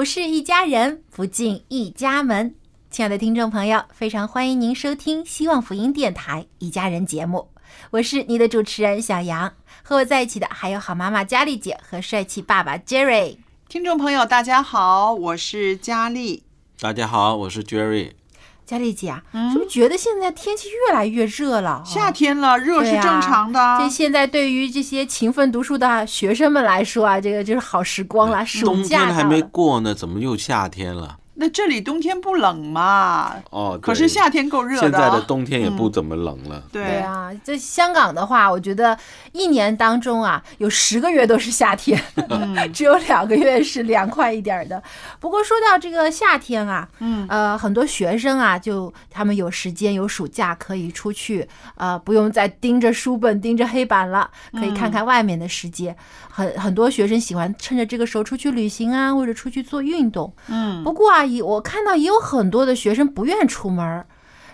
[0.00, 2.54] 不是一家人，不进一家门。
[2.90, 7.50] 亲爱的听众朋友，非常欢迎您收听希望福音电台《一家人》节目，
[7.90, 13.36] 我是你的主持人小杨，和我在一起的还有好妈妈佳丽姐和帅气爸爸 Jerry。
[13.68, 16.44] 听众朋友，大家好，我是佳丽。
[16.80, 18.12] 大家好，我是 Jerry。
[18.66, 19.22] 佳丽姐啊，
[19.52, 21.82] 是不是觉得现在天气越来越热了？
[21.84, 23.78] 夏天了，热是正常的。
[23.78, 28.44] 这现在对于这些勤奋读书的学生们来说啊，这个就是好时光了。
[28.46, 31.18] 暑冬假天还没过呢，怎么又夏天了？
[31.40, 33.34] 那这里冬天不冷嘛？
[33.48, 34.80] 哦，可是夏天够热的。
[34.82, 36.62] 现在的冬天也不怎么冷了。
[36.70, 38.94] 对对啊，在香港的话，我觉得
[39.32, 44.82] 一年当中啊，有十个月都是夏天，嗯 只有两个月是凉快一点儿的。
[45.18, 55.96] 不过说到这个夏天啊，嗯呃，很多学生啊，就他们有时间有暑假可以出去，呃，不用再盯着书本、盯着黑板了，可以看看外面的世界。
[56.28, 60.32] 很很多学生喜欢趁着这个时候出去旅行啊，或者出去做运动。
[60.48, 64.06] 嗯，不过啊，也我看到也有很多的学生不愿出门儿，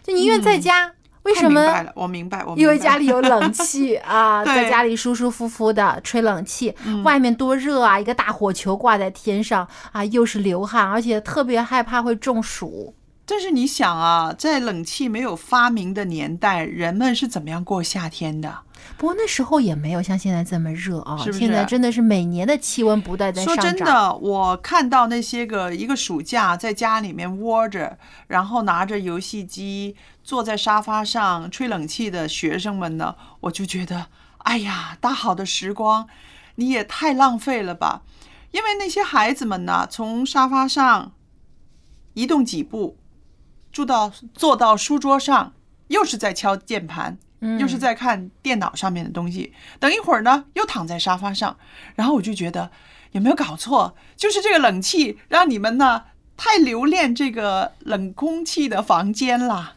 [0.03, 0.93] 就宁愿在家。
[1.23, 1.61] 为什么
[1.97, 7.99] 我明白，我因为家里有冷 气啊，在家里舒舒服服的吹冷气，嗯外面多热啊！
[7.99, 12.95] 一个大火球挂在天上啊，又是流汗，而且特别害怕会中暑。
[13.29, 18.61] 但是你想啊，在冷气没有发明的年代，人们是怎么样过夏天的？
[18.97, 23.71] 不过那时候也没有像现在这么热啊，是不是现在真的是每年的气温不断在说上涨。
[23.73, 27.99] 说真的，我看到那些个一个暑假在家里面窝着，
[28.29, 34.07] 然后拿着游戏机坐在沙发上吹冷气的学生们呢，我就觉得，
[34.39, 36.07] 哎呀，大好的时光，
[36.55, 38.03] 你也太浪费了吧！
[38.53, 41.13] 因为那些孩子们呢，从沙发上
[42.15, 42.97] 移动几步，
[43.77, 45.53] 住到坐到书桌上，
[45.89, 49.53] 又是在敲键盘，嗯又是在看电脑上面的东西。
[49.79, 51.59] 等一会儿呢，又躺在沙发上，
[51.95, 52.71] 然后我就觉得
[53.13, 53.95] 有没有搞错？
[54.17, 56.05] 就是这个冷气让你们呢
[56.39, 59.75] 太留恋这个冷空气的房间啦，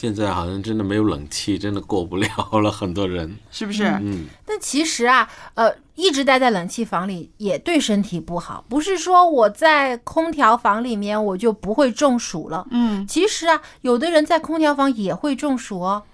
[0.00, 2.28] 现在好像真的没有冷气，真的过不了
[2.62, 3.36] 了，很多人。
[3.50, 3.82] 是不是？
[4.00, 8.64] 嗯，但其实啊，呃，一直待在冷气房里也对身体不好。
[8.68, 12.64] 不是说我在空调房里面我就不会中暑了。
[12.70, 16.04] 嗯其实啊，有的人在空调房也会中暑哦。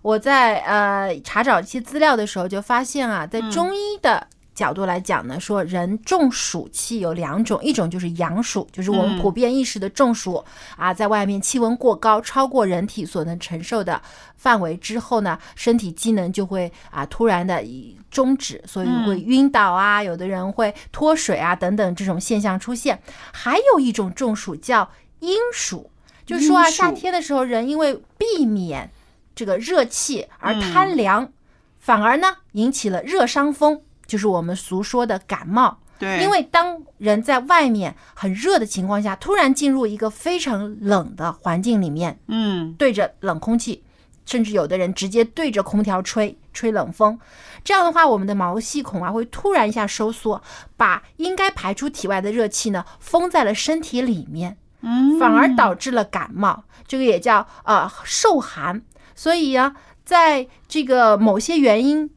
[0.00, 10.42] 我在呃查找一些资料的时候就发现啊，在中医的角度来讲呢，说人中暑气有两种，一种就是阳暑，就是我们嗯普遍意识的中暑、
[10.76, 14.00] 啊，在外面气温过高，超过人体所能承受的
[14.36, 17.64] 范围之后呢，身体机能就会啊突然的
[18.10, 23.00] 终止，所以会晕倒啊，有的人会脱水啊等等这种现象出现。
[23.32, 24.88] 还有一种中暑叫
[25.18, 25.90] 阴暑，
[26.24, 28.90] 就是说啊，夏天的时候人因为避免
[29.34, 31.32] 这个热气而贪凉，
[31.80, 35.78] 反而呢引起了热伤风，就是我们俗说的感冒。
[35.96, 43.84] 对，因为当人在外面很热的情况下，突然进入一个非常冷的环境里面，嗯对着冷空气，
[44.26, 47.16] 甚至有的人直接对着空调吹吹冷风，
[47.62, 50.42] 这样的话，我们的毛细孔啊会突然一下收缩，
[50.76, 58.82] 把应该排出体外的热气呢封在了身体里面，嗯，反而导致了感冒，这个也叫呃受寒。
[59.14, 62.10] 所以啊，在这个某些原因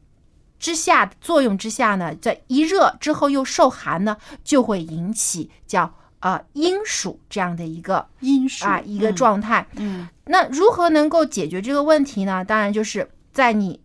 [0.58, 9.66] 之下作用之下呢，在一热之后又受寒呢，就会引起叫呃阴暑这样的一个阴暑啊一个嗯状态。
[9.76, 12.44] 嗯那如何能够解决这个问题呢？
[12.44, 13.80] 当然就是在你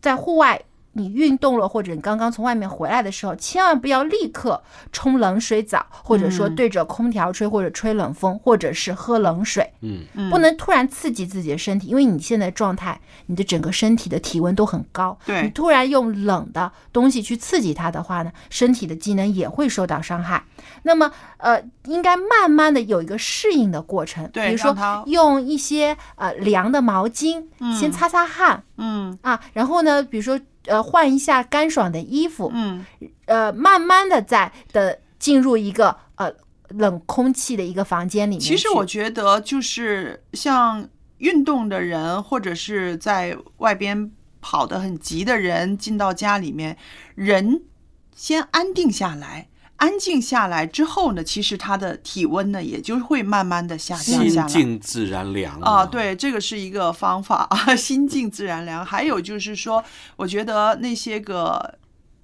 [0.00, 0.60] 在户外
[0.98, 4.62] 你运动了，或者你刚刚从外面回来的时候，千万不要立刻
[4.92, 6.58] 冲冷水澡，或者说嗯。
[6.58, 9.72] 对着空调吹，或者吹冷风，或者是喝冷水。
[9.80, 15.42] 嗯，嗯不能突然刺激自己的身体，因为你现在状态，你的整个身体的体温都很高，对。
[15.44, 20.42] 你突然用冷的东西去刺激它的话呢，身体的机能也会受到伤害。
[20.82, 27.44] 那么，呃，应该慢慢的有一个适应的过程，对比如说用一些呃凉的毛巾
[27.78, 28.64] 先擦擦汗。
[28.78, 29.16] 嗯。
[29.22, 32.84] 啊，然后呢，比如说呃换一下干爽的衣服，嗯
[33.26, 36.32] 呃，慢慢的在的进入一个呃
[36.68, 38.40] 冷空气的一个房间里面。
[38.40, 40.88] 其实我觉得，就是像
[41.18, 46.76] 运动的人，或者是在外边跑得很急的人，进到家里面，
[47.14, 47.62] 人
[48.14, 49.48] 先安定下来。
[49.78, 54.48] 安静下来之后呢，其实他的体温呢，也就会慢慢的下降心下来。
[54.48, 58.84] 静自然凉啊，，对，这个是一个方法啊， 心静自然凉。
[58.84, 59.82] 还有就是说，
[60.16, 61.78] 我觉得那些个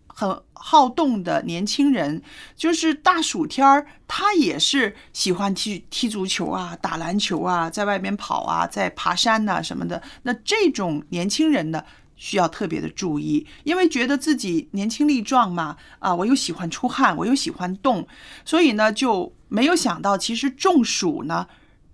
[0.08, 2.20] 很好动的年轻人，
[2.56, 10.02] 就是大暑天儿，他也是喜欢踢踢足球啊、打篮球啊，在外面跑啊，在爬山呐、什么的。
[10.24, 11.84] 那这种年轻人呢？
[12.16, 18.06] 需要特别的注意，因为觉得自己年轻力壮嘛，啊，我又喜欢出汗，我又喜欢动，
[18.44, 21.46] 所以呢就没有想到，其实中暑呢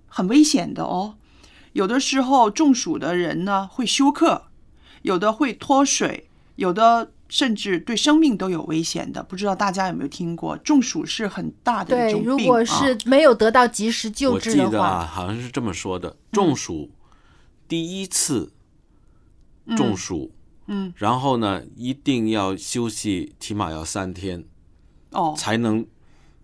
[0.07, 1.17] 很危险的哦。
[1.73, 4.47] 有的时候中暑的人呢会休克，
[5.03, 9.23] 有的会脱水，有的甚至对生命都有危险的。
[9.23, 10.57] 不知道大家有没有听过？
[10.59, 16.91] 中暑是很大的，一种病如果啊是没有得到及时救我治的话，记得啊，好像是这么说的：中暑
[17.69, 18.53] 第一次
[19.77, 20.31] 中暑，
[20.67, 24.45] 嗯，然后呢，一定要休息，起码要三天。
[25.11, 25.35] 哦。
[25.37, 25.85] 才能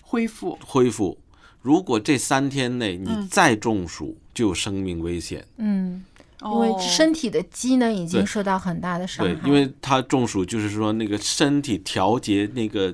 [0.03, 0.59] 恢复。
[0.65, 1.19] 恢复。
[1.63, 3.29] 如果这三天内你嗯。
[3.29, 5.45] 再中暑，就有生命危险。
[5.57, 6.05] 嗯，
[6.43, 9.35] 因为哦身体的机能已经受到很大的伤害。
[9.35, 9.49] 对，。
[9.49, 12.93] 因为他中暑就是说那个身体调节那个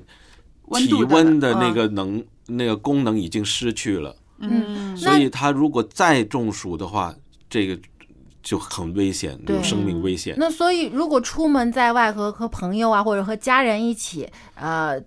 [0.79, 1.75] 体温的那嗯。
[1.75, 7.15] 个能、那个功能已经失去了，嗯，所以他如果再中暑的话，
[7.49, 7.79] 这个
[8.43, 10.35] 就很危险，对有生命危险。
[10.39, 15.03] 那所以如果出门在外和和朋友啊，或者和家人一起，呃。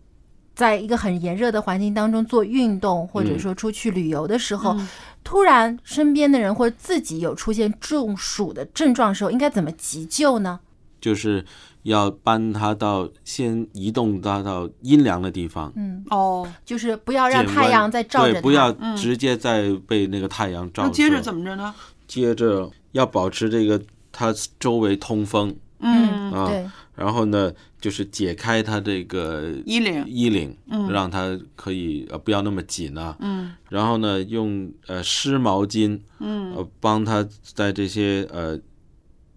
[0.56, 4.88] 在一个很炎热的环境当中做运动，或者嗯说出去旅游的时候，嗯
[5.22, 10.62] 突然身边的人或者自己有出现中暑的症状的时候，应该怎么急救呢？
[11.02, 11.44] 就是
[11.84, 20.88] 要搬他到先移动他到阴凉的地方，嗯，哦，就是不要让太阳再照着对，不要嗯直接再被那个太阳照射。
[20.88, 21.76] 那接着怎么着呢？
[22.08, 23.80] 接着要保持这个
[24.12, 26.50] 它周围通风，嗯，啊，
[26.96, 27.52] 然后呢，
[27.82, 30.06] 就是解开它这个衣领。
[30.08, 30.90] 衣领，嗯。
[30.90, 33.14] 让它可以呃不要那么紧啊。
[33.20, 33.52] 嗯。
[33.70, 36.56] 然后呢，用呃湿毛巾，嗯。
[36.56, 38.58] 呃帮它在这些呃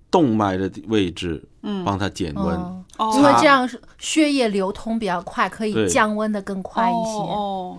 [0.09, 2.47] 动脉的位置嗯，帮它减温。
[2.57, 3.13] 嗯，哦。
[3.17, 3.69] 因为这样
[3.99, 5.89] 血液流通比较快，可以对。
[5.89, 7.19] 降温的更快一些。
[7.19, 7.77] 哦，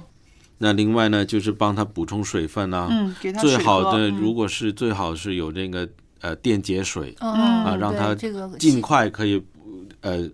[0.59, 2.87] 那另外呢，就是帮他补充水分啊。
[2.91, 5.89] 嗯，最好的，嗯如果是最好是有这个
[6.21, 8.15] 呃电解水嗯啊，让对它
[8.57, 9.41] 尽快可以
[10.01, 10.29] 呃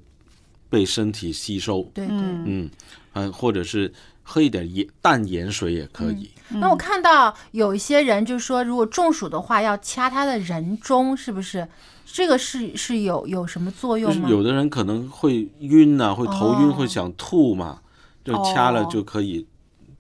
[0.70, 1.84] 被身体吸收。
[1.94, 2.16] 对对。
[2.18, 2.70] 嗯嗯，
[3.14, 3.92] 啊，或者是
[4.24, 6.30] 喝一点盐淡盐水也可以。
[6.50, 11.68] 那我看到有一些人就说，如果中暑的话，要掐他的人中，是不是？
[12.06, 14.30] 这个是是有有什么作用吗？
[14.30, 17.82] 有的人可能会晕呐、会头晕，哦会想吐嘛，
[18.24, 19.46] 就掐了哦就可以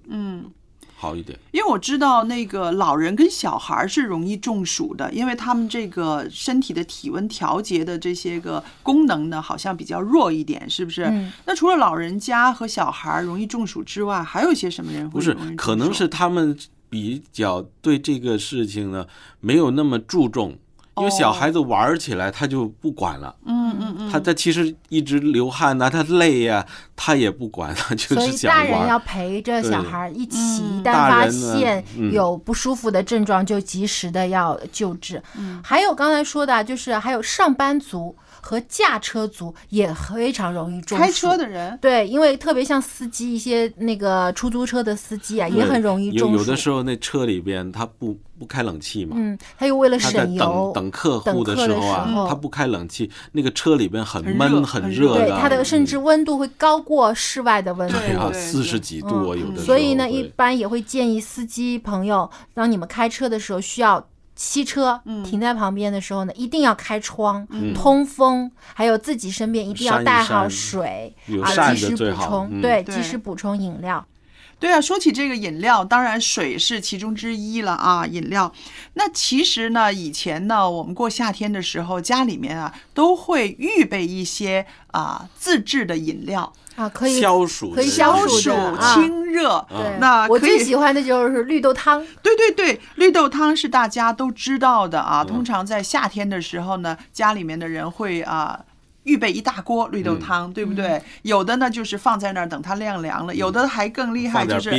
[0.08, 0.52] 嗯。
[0.98, 1.38] 好一点。
[1.52, 11.04] 因为我知道那个老人跟小孩是容易中暑的，因为他们这个身体的体温调节的这些个功能呢，好像比较弱一点，是不是？
[11.04, 16.58] 嗯那除了老人家和小孩容易中暑之外，还有一些什么人会不是可能是他们
[16.90, 19.06] 比较对这个事情呢
[19.42, 20.58] 没有那么注重，
[20.98, 23.36] 因为小哦孩子玩起来他就不管了。
[23.46, 29.00] 嗯嗯嗯，他他其实一直流汗呐、他累呀、他也不管，了就是大人要。
[29.06, 35.22] 陪着小孩儿一起，嗯一旦发现嗯有不舒服的症状，就及时的要救治。
[35.38, 41.04] 嗯还有刚才说的啊，就是还有上班族和驾车族也非常容易中暑。
[41.04, 46.40] 开车的人，对，因为特别像司机，一些那个出租车的司机啊，也很容易有中暑。
[46.40, 50.72] 有的时候那车里边他不不开冷气嘛，嗯，他又为了省油。
[50.74, 57.98] 等，等客户的时候啊候，他不开冷气，那个车里边很很热闷很热对的，它的甚嗯至温度会高过室外的温度。
[57.98, 67.74] 对啊四十几度啊，有的时候所以呢，一般也会建议司机朋友，当你们开车的时候，需要汽车停在旁边的时候呢，一定要开窗、嗯。
[67.74, 72.84] 通风，还有自己身边一定要带好水啊，及时补充，嗯，对。
[72.84, 74.06] 及时补充饮料。
[74.58, 78.08] 对啊，说起这个饮料，当然水是其中之一了啊。
[78.08, 78.52] 饮料，
[78.94, 89.66] 那其实呢，以前呢，我们过夏天的时候，家里面啊都会预备一些啊自制的饮料，啊，可以消暑可以消消暑清热。
[89.70, 92.06] 对，那我最喜欢的就是绿豆汤。
[92.22, 95.24] 对对对，绿豆汤是大家都知道的啊。
[95.24, 98.60] 通常在夏天的时候呢，家里面的人会啊。
[99.06, 101.00] 预备一大锅绿豆汤，对不对？
[101.22, 104.72] 有的呢就是放在那儿等它晾凉了，有的还更厉害，就是，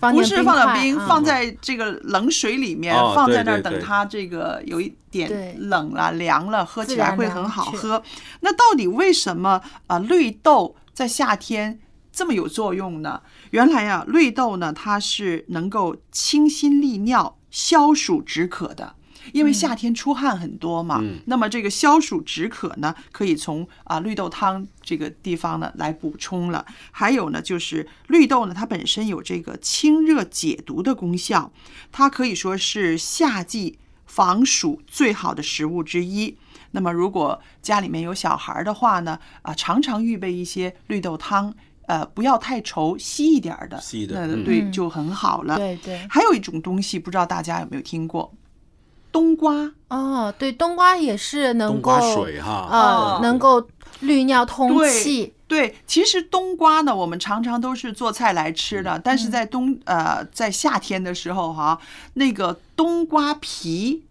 [0.00, 8.02] 不是放点冰放在这个冷水里面，哦放在那儿等它这个有一对点冷了、凉了，喝起来会很好喝。
[8.40, 11.80] 那到底为什么啊、绿豆在夏天
[12.12, 13.20] 这么有作用呢？
[13.50, 18.94] 原来啊，绿豆呢它是能够清心利尿、消暑止渴的。
[19.32, 26.64] 因为夏天出汗很多嘛，嗯那么这个消暑止渴呢，可以从啊绿豆汤这个地方呢来补充了。
[26.90, 31.50] 还有呢，就是绿豆呢，它本身有这个清热解毒的功效，
[31.90, 36.36] 它可以说是夏季防暑最好的食物之一。
[36.76, 41.54] 那么，如果家里面有小孩儿的话呢，啊，常常预备一些绿豆汤，
[41.86, 45.56] 呃，不要太稠，稀一点儿的，那稀的对就很好了。
[45.56, 48.34] 对对，还有一种东西，不知道大家有没有听过，
[49.12, 49.72] 冬瓜。
[49.88, 53.68] 哦，对，冬瓜也是能冬够瓜水哈，呃哦能够
[54.00, 55.32] 利尿通气。
[55.46, 61.78] 对，其实冬瓜呢，我们常常都是做菜来吃的，但是在冬呃在夏天的时候哈，
[62.14, 64.02] 那个冬瓜皮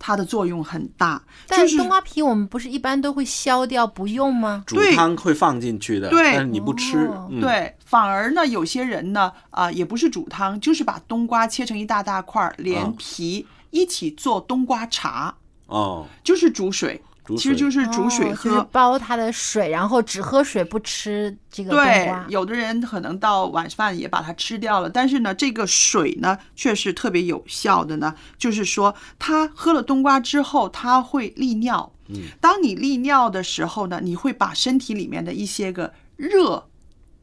[0.00, 4.64] 它的作用很大，但是但冬瓜皮我们不是一般都会削掉不用吗？
[4.66, 6.32] 煮汤会放进去的，对。
[6.32, 12.94] 但是你不吃哦，嗯，对，反而呢，有些人呢啊、也不是煮汤，就是把冬瓜切成一大大块儿，连哦。
[12.96, 15.34] 皮一起做冬瓜茶，
[15.66, 17.00] 哦，就是煮水。
[17.30, 22.26] 煮其实就是煮水哦喝，就是煲它的水，然后只喝水不吃这个冬对瓜，。
[22.28, 28.14] 有的人可能到晚饭也把它吃掉了，但是呢，这个水呢却是特别有效的呢。
[28.36, 31.92] 就是说，他喝了冬瓜之后，他会利尿。
[32.08, 36.68] 嗯，当你利尿的时候呢，你会把身体里面的一些个热、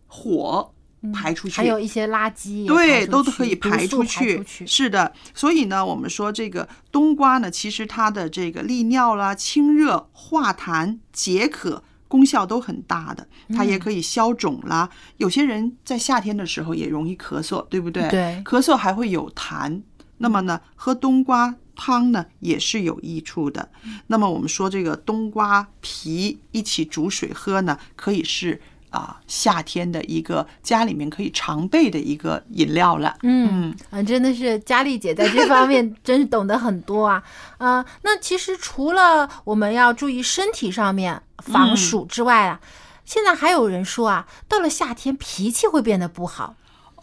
[0.08, 0.74] 火
[1.14, 4.44] 排出去，嗯还有一些垃圾对，都可以排出去。
[4.66, 11.84] 是的，所以呢，我们说这个冬瓜呢，其实它的这个利尿啦、清热、化痰、解渴。
[12.10, 14.90] 功效都很大的，它嗯也可以消肿啦。
[15.18, 18.08] 有些人在夏天的时候也容易咳嗽，对不对？
[18.10, 19.82] 对咳嗽还会有痰。
[20.20, 23.70] 那么呢，喝冬瓜汤呢也是有益处的。
[24.08, 33.18] 那么我们说这个冬瓜皮一起煮水喝呢，可以是啊夏天的一个家里面可以常备的一个饮料了。
[33.24, 37.24] 嗯啊，真的是佳丽姐在这方面真是懂得很多啊。
[37.58, 42.60] 啊， 那其实除了我们要注意身体上面防嗯暑之外啊，
[43.06, 46.56] 现在还有人说啊，到了夏天脾气会变得不好，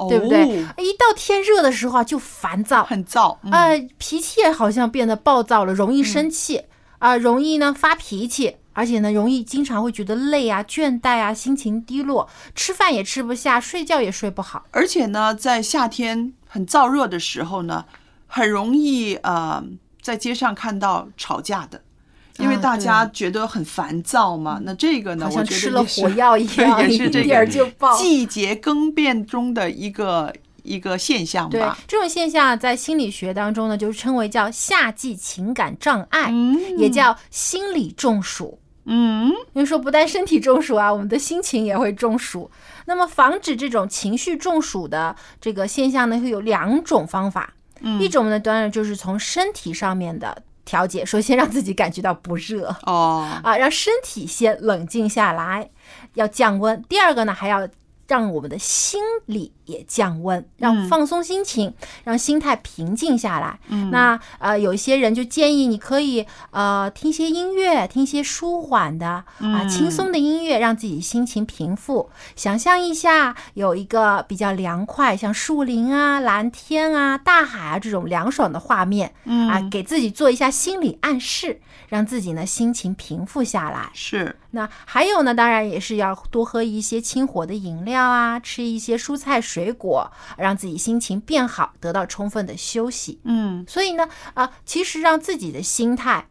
[0.08, 0.42] 对不对？
[0.42, 3.36] 哦一到天热的时候啊，就烦躁，很燥。
[3.42, 6.62] 嗯呃，脾气也好像变得暴躁了，容易生气
[6.98, 14.66] 啊、容易呢发脾气，而且呢，容易经常会觉得累啊、倦怠啊、心情低落，吃饭也吃不下，睡觉也睡不好。
[14.72, 17.86] 而且呢，在夏天很燥热的时候呢，
[18.26, 19.64] 很容易呃
[20.02, 21.80] 在街上看到吵架的。
[22.38, 27.96] 因为啊大家觉得很烦躁嘛，那这个呢，好我觉得像吃了火药一样， 也是这一点就爆。
[27.96, 31.78] 季节更变中的一个一个现象对吧。
[31.86, 38.58] 这种现象，在心理学当中呢，就是称为叫夏季情感障碍，嗯也叫心理中暑。
[38.86, 42.50] 嗯，因为说不但身体中暑啊，我们的心情也会中暑。
[42.86, 47.54] 那么防止这种情绪中暑的这个现象呢，会有两种方法。
[47.80, 55.70] 嗯一种呢，当然就是从身体上面的调节，首先让自己感觉到不热哦，啊，让身体先冷静下来，
[56.14, 56.82] 要降温。
[56.88, 57.68] 第二个呢，还要
[58.06, 61.72] 让我们的心理也降温，让嗯放松心情，
[62.04, 63.58] 让心态平静下来。
[63.68, 72.10] 嗯那呃，有一些人就建议你可以呃听些音乐，听些舒缓的啊、嗯轻松的音乐，让自己心情平复。
[72.34, 83.90] 想象一下有一个比较凉快，像树林啊、蓝天啊、大海啊这种凉爽的画面嗯啊，给自己做一下心理暗示，让自己呢心情平复下来。
[83.92, 93.20] 是那还有呢，当然也是要多喝一些清火的饮料啊，吃一些蔬菜水果，让自己心情变好，得到充分的休息。
[93.24, 96.26] 嗯所以呢，啊、其实让自己的心态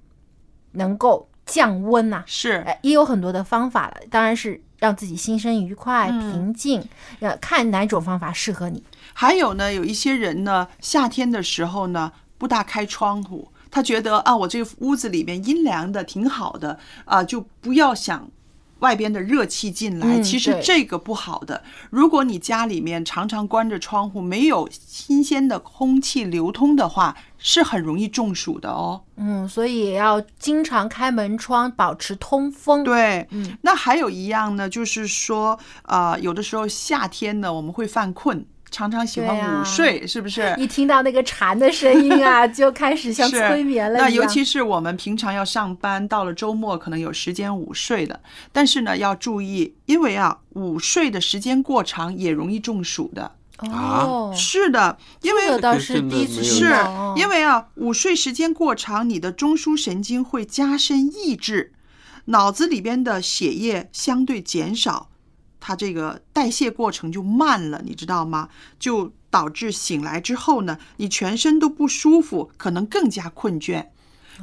[0.73, 3.97] 能够降温呐、是呃，也有很多的方法了。
[4.09, 6.87] 当然是让自己心生愉快、嗯平静，
[7.19, 8.83] 呃，看哪种方法适合你。
[9.13, 18.29] 还有呢，有一些人呢，夏天的时候呢，不大开窗户，他觉得啊，我这个屋子里面阴凉的挺好的啊，就不要想。
[18.83, 21.63] 外边的热气进来，嗯其实这个不好的。
[21.89, 29.01] 如果你家里面常常关着窗户，没有新鲜的空气流通的话，是很容易中暑的哦。
[29.15, 40.53] 嗯，所以也要经常开门窗，保持通风。，对，嗯那还有一样呢，就是说，呃，有的时候夏天呢，我们会犯困，常常喜欢午睡，是不是？
[40.57, 44.09] 一听到那个蝉的声音啊， 就开始像催眠了一样。
[44.09, 48.19] 那尤其是我们平常要上班，到了周末可能有时间午睡的，
[48.51, 53.31] 但是呢要注意，因为啊午睡的时间过长也容易中暑的。
[53.59, 56.73] 哦，是的，因为这个倒是第一次是。
[57.15, 61.71] 因为啊，午睡时间过长，你的中枢神经会加深抑制，
[62.25, 65.11] 脑子里边的血液相对减少，
[65.65, 68.49] 它这个代谢过程就慢了，你知道吗？
[68.77, 73.87] 就导致醒来之后呢，你全身都不舒服，可能更加困倦。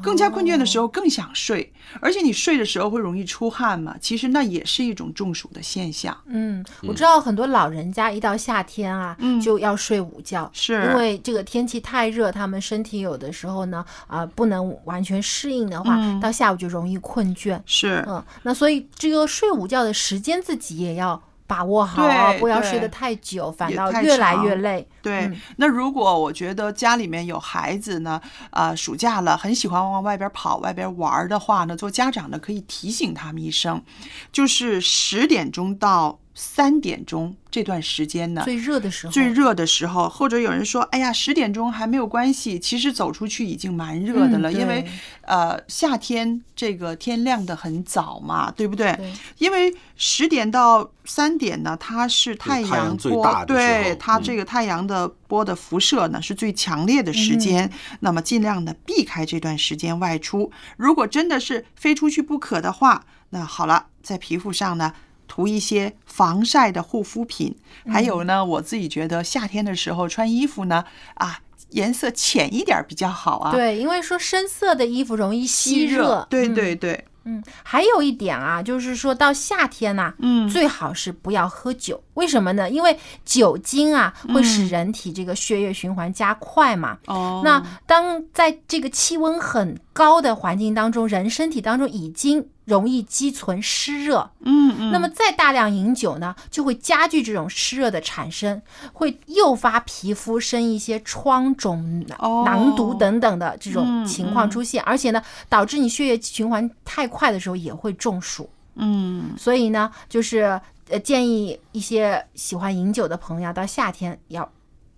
[0.02, 6.16] 更加困倦的时候更想睡，而且你睡的时候会容易出汗嘛，其实那也是一种中暑的现象。
[6.26, 9.40] 嗯，我知道很多老人家一到夏天啊，嗯。
[9.40, 10.74] 就要睡午觉，是。
[10.74, 16.20] 因为这个天气太热，他们身体有的时候呢，啊、不能完全适应的话，嗯。
[16.20, 17.60] 到下午就容易困倦。
[17.64, 21.20] 是，嗯，那所以这个睡午觉的时间自己也要
[21.50, 22.00] 把握好
[22.38, 24.86] 不要睡得太久，反倒越来越累。
[25.02, 25.36] 对，嗯。
[25.56, 33.82] 那如果我觉得家里面有孩子呢，啊，暑假了，很喜欢往外边跑、外边玩儿的话呢，做家长的可以提醒他们一声，
[34.30, 44.86] 就是十点钟到三点钟这段时间呢，最热的时候，最热的时候，或者有人说，哎呀，十点钟还没有关系，其实走出去已经蛮热的了，嗯因为
[45.26, 48.90] 呃夏天这个天亮的很早嘛，对不对？
[48.96, 57.70] 对因为十点到三点呢，它是太太阳最波，大的时候对它嗯这个太阳的波的辐射呢是最强烈的时间，
[58.00, 60.50] 那么尽量的避开这段时间外出。
[60.78, 64.94] 如果真的是非出去不可的话，那好了，在皮肤上呢。
[65.30, 67.54] 涂一些防晒的护肤品，
[67.86, 70.84] 还有呢，我自己觉得夏天的时候穿衣服呢，
[71.14, 76.26] 啊，颜色浅一点儿比较好啊。，对，因为说深色的衣服容易吸热。
[76.28, 82.02] 对嗯对对，嗯，还有一点啊，就是说到夏天呐、嗯最好是不要喝酒。
[82.14, 82.68] 为什么呢？
[82.68, 86.98] 因为酒精啊会使嗯人体这个血液循环加快嘛。
[87.06, 102.44] 哦，那当在这个气温很高的环境当中，人身体当中已经容易积存湿热，嗯嗯，那么再大量饮酒呢，就会加剧这种湿热的产生，会诱发皮肤生一些疮肿、哦。
[102.46, 108.48] 囊毒等等的这种嗯情况出现，而且呢，导致你血液循环太快的时候也会中暑。
[108.76, 109.34] 嗯。
[109.36, 114.48] 所以呢，就是呃建议一些喜欢饮酒的朋友，到夏天要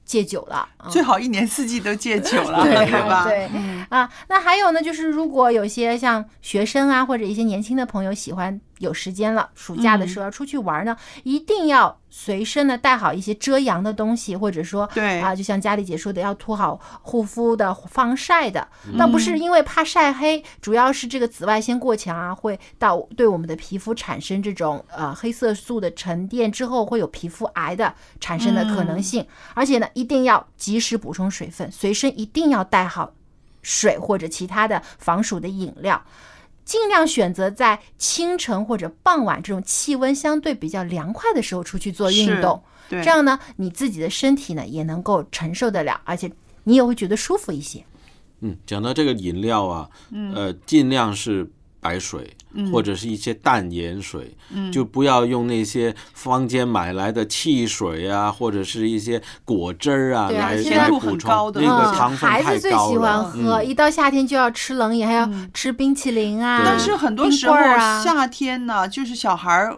[0.05, 0.69] 戒酒了。
[0.77, 3.25] 啊最好一年四季都戒酒了， 对对吧？
[3.29, 18.69] 对嗯啊，那还有呢，就是如果有些像学生啊，或者一些年轻的朋友喜欢有时间了，暑假的时候要出去玩呢，一定要随身呢带好一些遮阳的东西，或者说对啊，就像佳丽姐说的，要涂好护肤的、防晒的。
[18.87, 29.27] 嗯倒不是因为怕晒黑，主要是这个紫外线过强啊，会到对我们的皮肤产生这种呃黑色素的沉淀之后，会有皮肤癌的产生的可能性。
[29.55, 33.15] 而且呢，一定要及时补充水分，随身一定要带好
[33.63, 36.03] 水或者其他的防暑的饮料。
[36.65, 46.31] 尽量选择在清晨或者傍晚这种气温相对比较凉快的时候出去做运动，对，这样呢，你自己的身体呢也能够承受得了，而且
[46.65, 47.85] 你也会觉得舒服一些。
[48.41, 50.35] 嗯，讲到这个饮料啊，嗯。
[50.35, 51.49] 呃，尽量是
[51.81, 52.37] 白水、
[52.71, 63.25] 或者是一些淡盐水，嗯就不要用那些坊间买来的汽水啊，或者是一些果汁儿啊对啊来现在度来补充很高，的那个嗯糖分孩子最喜欢。
[63.25, 66.63] 喝，嗯一到夏天就要吃冷饮，还要吃冰淇淋啊。
[66.65, 67.55] 但是很多时候
[68.03, 69.77] 夏天呢，就是小孩儿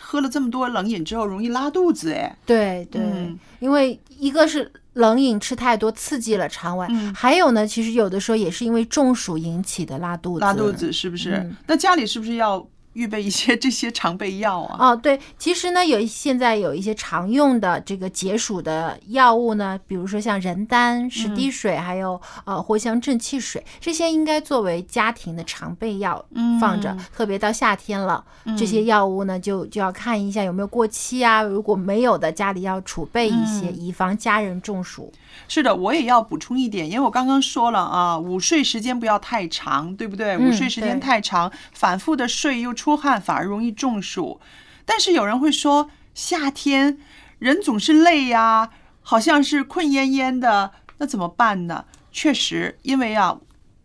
[0.00, 10.44] 喝了这么多冷饮之后容易拉肚子，哎，对对、嗯因为一个是冷饮吃太多刺激了肠胃，嗯还有呢，其实有的时候也是因为中暑引起的拉肚子。
[10.44, 11.32] 拉肚子是不是？
[11.32, 14.76] 嗯那家里是不是要预备一些这些常备药啊？
[14.88, 26.24] 哦，对，其实呢，有一现在有一些常用的这个解暑的药物呢，比如说像人丹、十滴水，还有呃藿香正气水，这些应该作为家庭的常备药
[26.60, 26.96] 放着。
[27.14, 28.24] 特别到夏天了，
[28.56, 35.12] 这些药物呢就就要看一下有没有过期啊，如果没有的，家里要储备一些，以防家人中暑。
[35.48, 40.36] 是的，我也要补充一点，因为我刚刚说了啊，午睡时间不要太长，对不对？
[40.36, 44.38] 嗯午睡时间太长，反复的睡又出汗，反而容易中暑。
[44.84, 46.98] 但是有人会说，夏天
[47.38, 48.68] 人总是累呀、
[49.00, 51.86] 好像是困恹恹的，那怎么办呢？
[52.12, 53.38] 确实，因为啊，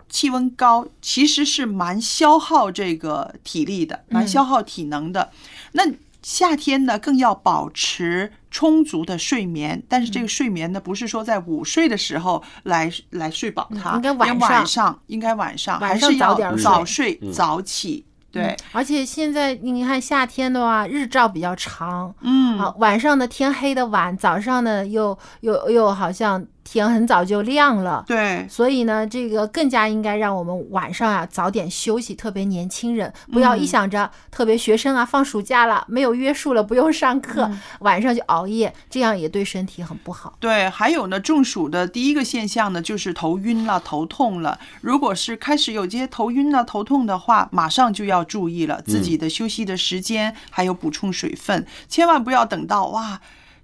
[0.10, 5.32] 气温高，其实是蛮消耗这个体力的，蛮消耗体能的。
[5.72, 5.84] 那
[6.22, 18.04] 夏天呢，更要保持充足的睡眠，但是这个睡眠呢，不是说在午睡的时候来来睡饱它，应该晚上晚上应该晚上晚上还是要早睡早起。
[18.32, 22.60] 对，而且现在你看夏天的话，日照比较长，嗯。
[22.60, 40.36] 啊，晚上的天黑的晚，早上呢又又又好像天很早就亮了，对，所以呢，这个更加应该让我们晚上啊早点休息，特别年轻人不要一想着，特别学生啊放暑假了，没有约束了，不用上课，晚上就熬夜，这样也对身体很不好。
[40.40, 44.60] 对，还有呢，中暑的第一个现象呢，就是头晕了、头痛了。
[44.82, 53.20] 如果是开始有这些头晕了、头痛的话，马上就要注意了自己的休息的时间，还有补充水分，千万不要等到哇。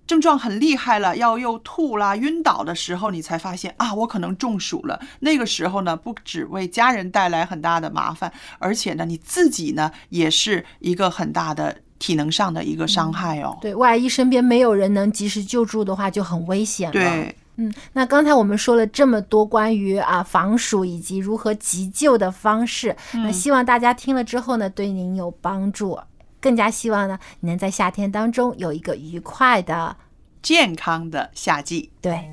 [0.07, 4.99] 症状很厉害了，要又吐啦、晕倒的时候，你才发现啊，我可能中暑了。
[5.19, 13.57] 那个时候呢，不只为家人带来很大的麻烦，而且呢，你自己呢也是一个很大的体能上的一个伤害哦。
[13.61, 16.93] 对，万一身边没有人能及时救助的话，就很危险了。
[16.93, 25.97] 对，嗯，那刚才我们说了这么多关于啊防暑以及如何急救的方式，那希望大家听了之后呢，对您有帮助。
[26.45, 29.97] 更加希望呢，你能在夏天当中有一个愉快的、
[30.43, 31.89] 健康的夏季。
[31.99, 32.29] 对。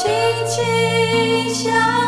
[0.00, 0.08] 轻
[0.46, 1.99] 轻向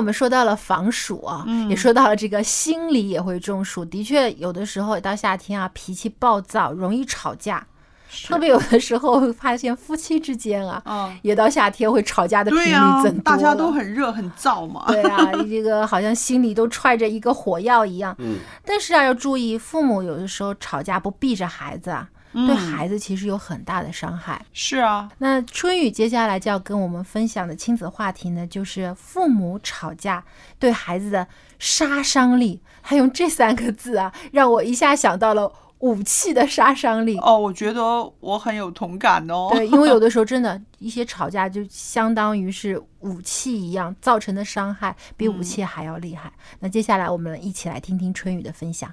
[0.00, 3.84] 我们说到了防暑啊，嗯也说到了这个心里也会中暑。
[3.84, 7.66] 的确，有的时候到夏天啊，脾气暴躁，容易吵架。
[8.26, 14.84] 特别有的时候会发现夫妻之间啊，嗯，也到夏天会吵架的频率、增多大家都很热很燥嘛。
[14.88, 18.12] 对啊， 这个好像心里都揣着一个火药一样。
[18.18, 24.44] 嗯，但是啊，要注意，父母有的时候吵架不避着孩子啊，对嗯孩子其实有很大的伤害。
[24.52, 30.24] 是啊，那春雨接下来就要跟我们分享的亲子话题呢，就是父母吵架
[30.58, 31.26] 对孩子的
[31.58, 32.60] 杀伤力。
[32.82, 37.18] 他用这三个字啊，让我一下想到了武器的杀伤力。
[37.18, 37.82] 哦，我觉得
[38.20, 39.48] 我很有同感哦。
[39.52, 46.32] 对，因为有的时候 真的，一些吵架就相当于是武器一样，造成的伤害比武器还要厉害。
[46.60, 48.90] 那接下来我们一起来听听春雨的分享。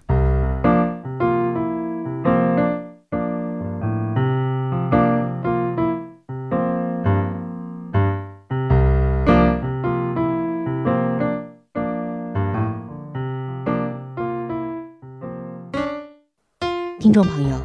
[17.07, 17.57] 听众朋友，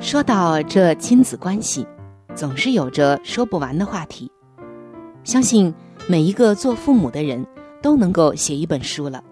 [0.00, 1.84] 说到这亲子关系，
[2.36, 4.30] 总是有着说不完的话题。
[5.24, 5.74] 相信
[6.06, 7.44] 每一个做父母的人
[7.82, 9.24] 都能够写一本书了。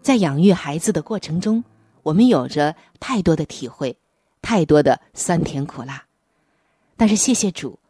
[0.00, 1.64] 在养育孩子的过程中，
[2.04, 3.98] 我们有着太多的体会，
[4.40, 6.04] 太多的酸甜苦辣。
[6.96, 7.80] 但是谢谢主，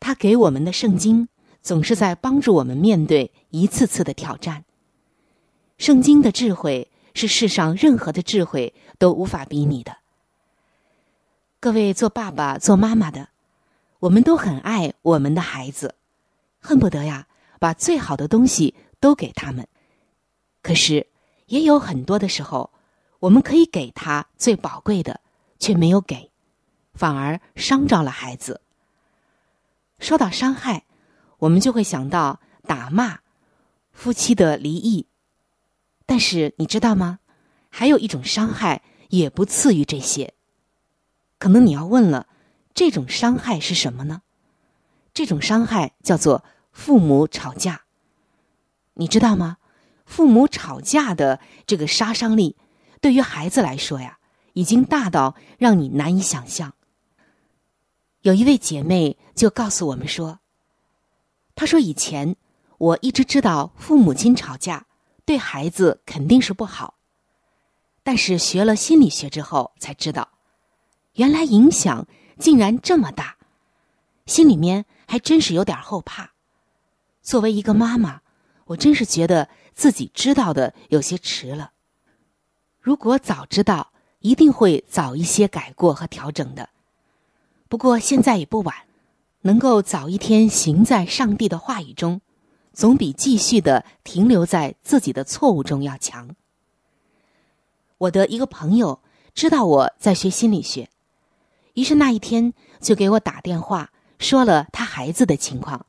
[0.00, 1.28] 他给我们的圣经
[1.60, 4.64] 总是在帮助我们面对一次次的挑战。
[5.76, 9.96] 圣经的智慧是世上任何的智慧都无法比拟的。
[11.60, 13.28] 各位做爸爸、做妈妈的，
[14.00, 15.94] 我们都很爱我们的孩子，
[16.60, 17.26] 恨不得呀
[17.58, 19.66] 把最好的东西都给他们。
[20.62, 21.06] 可是
[21.46, 22.70] 也有很多的时候，
[23.20, 25.20] 我们可以给他最宝贵的，
[25.58, 26.30] 却没有给，
[26.94, 28.60] 反而伤着了孩子。
[29.98, 30.84] 说到伤害，
[31.38, 33.18] 我们就会想到打骂、
[33.90, 35.06] 夫妻的离异。
[36.06, 37.18] 但是你知道吗？
[37.68, 40.34] 还有一种伤害也不次于这些。
[41.38, 42.26] 可能你要问了，
[42.74, 44.22] 这种伤害是什么呢？
[45.14, 47.82] 这种伤害叫做父母吵架。
[48.94, 49.58] 你知道吗？
[50.04, 52.56] 父母吵架的这个杀伤力，
[53.00, 54.18] 对于孩子来说呀，
[54.54, 56.74] 已经大到让你难以想象。
[58.22, 60.40] 有一位姐妹就告诉我们说
[61.54, 62.36] ：“她说以前
[62.78, 64.86] 我一直知道父母亲吵架。”
[65.24, 66.94] 对孩子肯定是不好，
[68.08, 70.30] 但是学了心理学之后才知道，
[71.16, 72.06] 原来影响
[72.38, 73.36] 竟然这么大，
[74.24, 76.30] 心里面还真是有点后怕。
[77.20, 78.22] 作为一个妈妈，
[78.64, 81.72] 我真是觉得自己知道的有些迟了。
[82.80, 86.70] 如果早知道，一定会早一些改过和调整的。
[87.68, 88.74] 不过现在也不晚，
[89.42, 92.22] 能够早一天行在上帝的话语中。
[92.72, 96.34] 总比继续的停留在自己的错误中要强。
[97.98, 99.00] 我的一个朋友
[99.34, 100.88] 知道我在学心理学，
[101.74, 105.86] 于是那一天就给我打电话，说了他孩子的情况。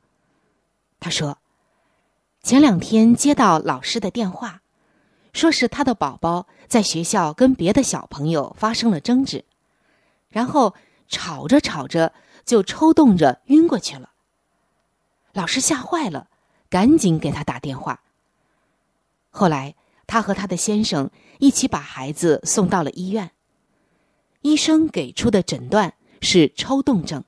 [0.98, 1.38] 他说，
[2.42, 4.62] 前两天接到老师的电话，
[5.32, 9.44] 说是他的宝宝在学校跟别的小朋友发生了争执，
[10.28, 10.74] 然后
[11.08, 12.12] 吵着吵着
[12.44, 14.10] 就抽动着晕过去了。
[15.32, 16.28] 老师吓坏了。
[16.70, 18.00] 赶紧给他打电话。
[19.30, 19.74] 后来，
[20.10, 23.30] 她和她的先生一起把孩子送到了医院。
[24.42, 27.22] 医生给出的诊断是抽动症。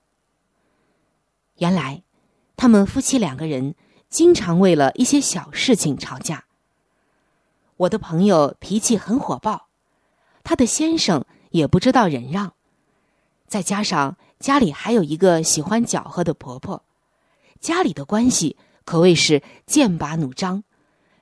[1.59, 2.03] 原来，
[2.57, 3.77] 他们夫妻两个人
[4.09, 6.47] 经常为了一些小事情吵架。
[7.77, 9.69] 我的朋友脾气很火爆，
[10.43, 12.55] 他的先生也不知道忍让，
[13.47, 16.83] 再加上家里还有一个喜欢搅和的婆婆，
[17.61, 18.57] 家里的关系。
[18.85, 20.65] 可谓是剑拔弩张，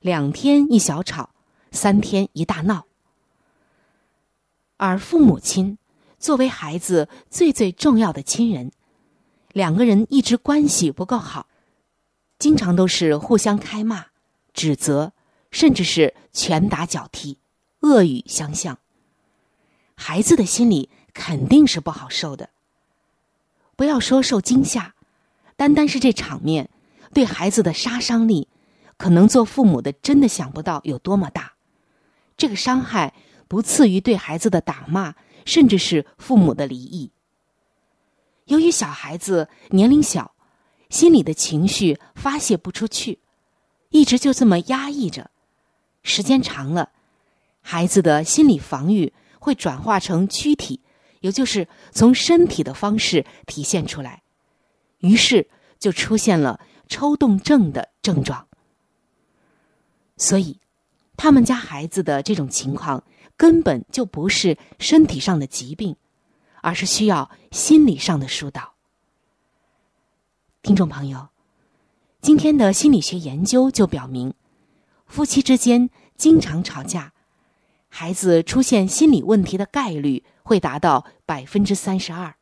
[0.01, 1.29] 两天一小吵，
[1.71, 2.87] 三天一大闹。
[4.77, 5.79] 而父母亲
[6.19, 8.73] 作为孩子最最重要的亲人，
[9.53, 11.47] 两个人一直关系不够好，
[12.39, 14.07] 经常都是互相开骂、
[14.55, 15.13] 指责，
[15.51, 17.39] 甚至是拳打脚踢、
[17.81, 18.79] 恶语相向。
[19.95, 22.49] 孩子的心里肯定是不好受的。
[23.77, 24.95] 不要说受惊吓，
[25.57, 26.71] 单单是这场面，
[27.13, 28.49] 对孩子的杀伤力，
[28.97, 31.53] 可能做父母的真的想不到有多么大。
[32.41, 33.13] 这个伤害
[33.49, 37.13] 不次于对孩子的打骂，甚至是父母的离异。
[38.47, 40.35] 由于小孩子年龄小，
[40.89, 43.19] 心里的情绪发泄不出去，
[43.91, 45.31] 一直就这么压抑着，
[46.03, 46.93] 时间长了，
[47.61, 50.81] 孩子的心理防御会转化成躯体，
[51.21, 54.23] 也就是从身体的方式体现出来，
[55.01, 55.47] 于是
[55.79, 58.49] 就出现了抽动症的症状。
[60.17, 60.59] 所以。
[61.23, 63.05] 他们家孩子的这种情况
[63.37, 65.95] 根本就不是身体上的疾病，
[66.63, 68.73] 而是需要心理上的疏导。
[70.63, 71.29] 听众朋友，
[72.23, 74.33] 今天的心理学研究就表明，
[75.05, 77.13] 夫妻之间经常吵架，
[77.91, 82.35] 孩子出现心理问题的概率会达到百分之三十二。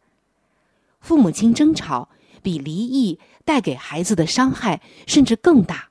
[1.01, 2.11] 父母亲争吵
[2.45, 5.89] 比离异带给孩子的伤害甚至更大，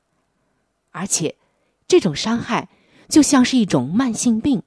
[0.91, 1.36] 而且
[1.86, 2.69] 这种伤害。
[3.07, 4.63] 就像是一种慢性病，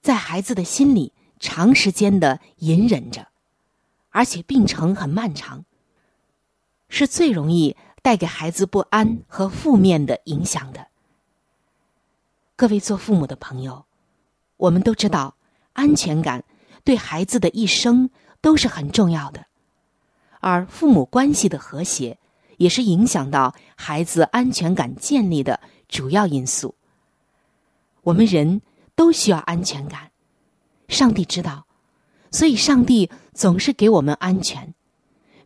[0.00, 3.28] 在孩子的心里长时间的隐忍着，
[4.10, 5.64] 而且病程很漫长，
[6.88, 10.88] 是最容易带给孩子不安和负面的影响的。
[12.56, 13.84] 各位做父母的朋友，
[14.56, 15.36] 我们都知道，
[15.74, 16.44] 安全感
[16.82, 19.46] 对孩子的一生都是很重要的，
[20.40, 22.18] 而父母关系的和谐，
[22.56, 26.74] 也是影响到孩子安全感建立的主要因素。
[28.08, 28.62] 我们人
[28.94, 30.10] 都需要安全感，
[30.88, 31.66] 上帝知道，
[32.30, 34.72] 所以上帝总是给我们安全。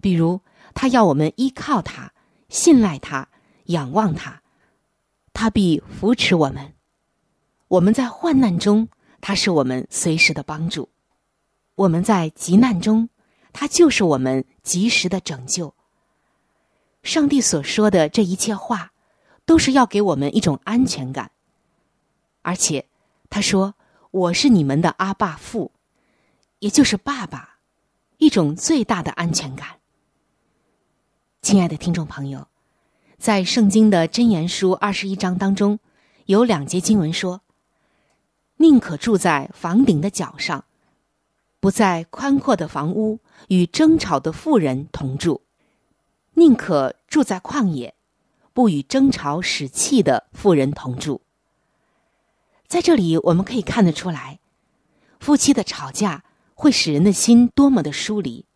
[0.01, 0.41] 比如，
[0.73, 2.13] 他要我们依靠他、
[2.49, 3.29] 信赖他、
[3.65, 4.43] 仰望他，
[5.33, 6.73] 他必扶持我们。
[7.67, 8.89] 我们在患难中，
[9.21, 10.89] 他是我们随时的帮助；
[11.75, 13.09] 我们在急难中，
[13.53, 15.75] 他就是我们及时的拯救。
[17.03, 18.93] 上帝所说的这一切话，
[19.45, 21.33] 都是要给我们一种安全感。
[22.43, 22.87] 而且，
[23.31, 23.75] 他说
[24.11, 25.73] ：“我是你们的阿爸父，
[26.59, 27.59] 也就是爸爸，
[28.19, 29.79] 一种最大的安全感。”
[31.41, 32.47] 亲爱的听众朋友，
[33.17, 35.79] 在圣经的箴言书二十一章当中，
[36.27, 37.41] 有两节经文说
[38.59, 40.65] ：“宁可住在房顶的角上，
[41.59, 45.41] 不在宽阔的房屋与争吵的妇人同住；
[46.35, 47.95] 宁可住在旷野，
[48.53, 51.22] 不与争吵使气的妇人同住。”
[52.73, 54.39] 在这里，我们可以看得出来，
[55.21, 58.47] 夫妻的吵架会使人的心多么的疏离，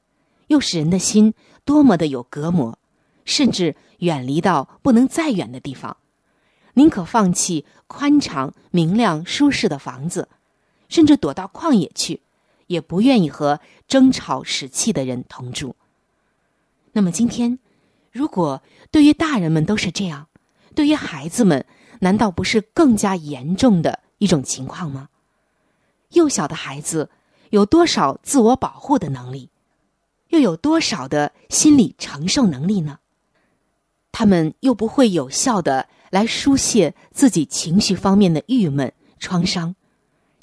[0.47, 1.35] 又使人的心
[1.67, 2.79] 多么的有隔膜，
[3.27, 5.99] 甚至远离到不能再远的地方，
[6.73, 10.31] 宁可放弃宽敞、明亮、舒适的房子，
[10.89, 12.23] 甚至躲到旷野去，
[12.69, 15.77] 也不愿意和争吵使气的人同住。
[16.93, 17.59] 那么，今天，
[18.11, 20.29] 如果对于大人们都是这样，
[20.75, 21.67] 对于孩子们，
[22.01, 24.06] 难道不是更加严重的？
[24.19, 25.09] 一种情况吗？
[26.11, 27.11] 幼小的孩子
[27.51, 29.51] 有多少自我保护的能力，
[30.29, 33.01] 又有多少的心理承受能力呢？
[34.13, 39.75] 他们又不会有效的来疏泄自己情绪方面的郁闷创伤，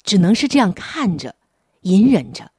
[0.02, 1.34] 只能是这样看着、
[1.80, 2.52] 隐忍着，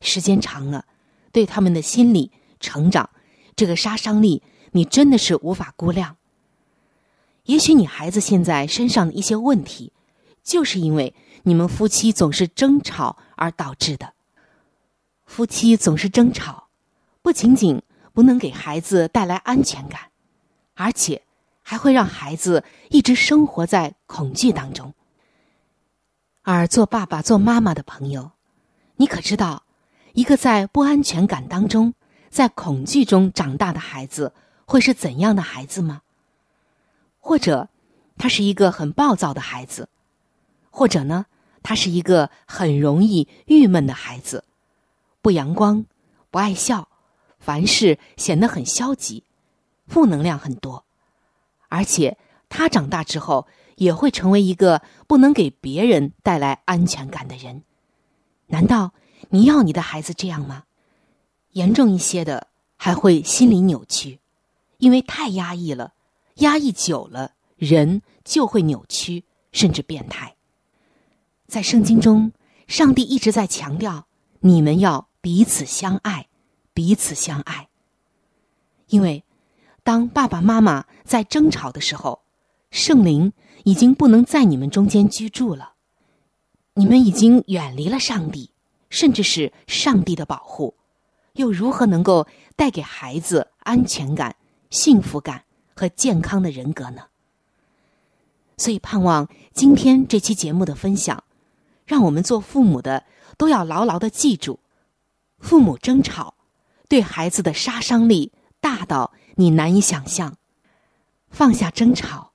[0.00, 0.86] 时间长了，
[1.30, 3.10] 对他们的心理成长
[3.54, 4.42] 这个杀伤力，
[4.72, 6.16] 你真的是无法估量。
[7.44, 9.92] 也许你孩子现在身上的一些问题。
[10.48, 14.14] 就是因为你们夫妻总是争吵而导致的。
[15.26, 16.68] 夫妻总是争吵，
[17.20, 17.82] 不仅仅
[18.14, 20.10] 不能给孩子带来安全感，
[20.72, 21.20] 而且
[21.60, 24.94] 还会让孩子一直生活在恐惧当中。
[26.40, 28.30] 而做爸爸、做妈妈的朋友，
[28.96, 29.64] 你可知道，
[30.14, 31.92] 一个在不安全感当中、
[32.30, 34.32] 在恐惧中长大的孩子
[34.64, 36.00] 会是怎样的孩子吗？
[37.18, 37.68] 或者，
[38.16, 39.90] 他是一个很暴躁的孩子？
[40.78, 41.26] 或者呢，
[41.60, 44.44] 他是一个很容易郁闷的孩子，
[45.20, 45.84] 不阳光，
[46.30, 46.86] 不爱笑，
[47.40, 49.24] 凡事显得很消极，
[49.88, 50.84] 负能量很多，
[51.68, 52.16] 而且
[52.48, 57.64] 他长大之后也会成为一个不能给别人带来安全感的人。
[58.46, 58.92] 难道
[59.30, 60.62] 你要你的孩子这样吗？
[61.54, 64.20] 严重一些的还会心理扭曲，
[64.76, 65.94] 因为太压抑了，
[66.36, 70.36] 压抑久了，人就会扭曲，甚至变态。
[71.48, 72.32] 在圣经中，
[72.66, 74.06] 上帝一直在强调，
[74.40, 76.28] 你们要彼此相爱，
[76.74, 77.68] 彼此相爱。
[78.88, 79.24] 因为，
[79.82, 82.20] 当爸爸妈妈在争吵的时候，
[82.70, 83.32] 圣灵
[83.64, 85.72] 已经不能在你们中间居住了，
[86.74, 88.50] 你们已经远离了上帝，
[88.90, 90.74] 甚至是上帝的保护，
[91.32, 92.26] 又如何能够
[92.56, 94.36] 带给孩子安全感、
[94.68, 95.44] 幸福感
[95.74, 97.04] 和健康的人格呢？
[98.58, 101.24] 所以，盼望今天这期节目的分享，
[101.88, 103.04] 让我们做父母的
[103.38, 104.60] 都要牢牢的记住：
[105.38, 106.34] 父母争吵
[106.86, 108.30] 对孩子的杀伤力
[108.60, 110.36] 大到你难以想象。
[111.30, 112.32] 放下争吵，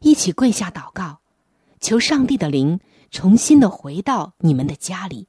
[0.00, 1.20] 一起跪下祷告，
[1.80, 2.80] 求上帝的灵
[3.12, 5.28] 重新的回到你们的家里，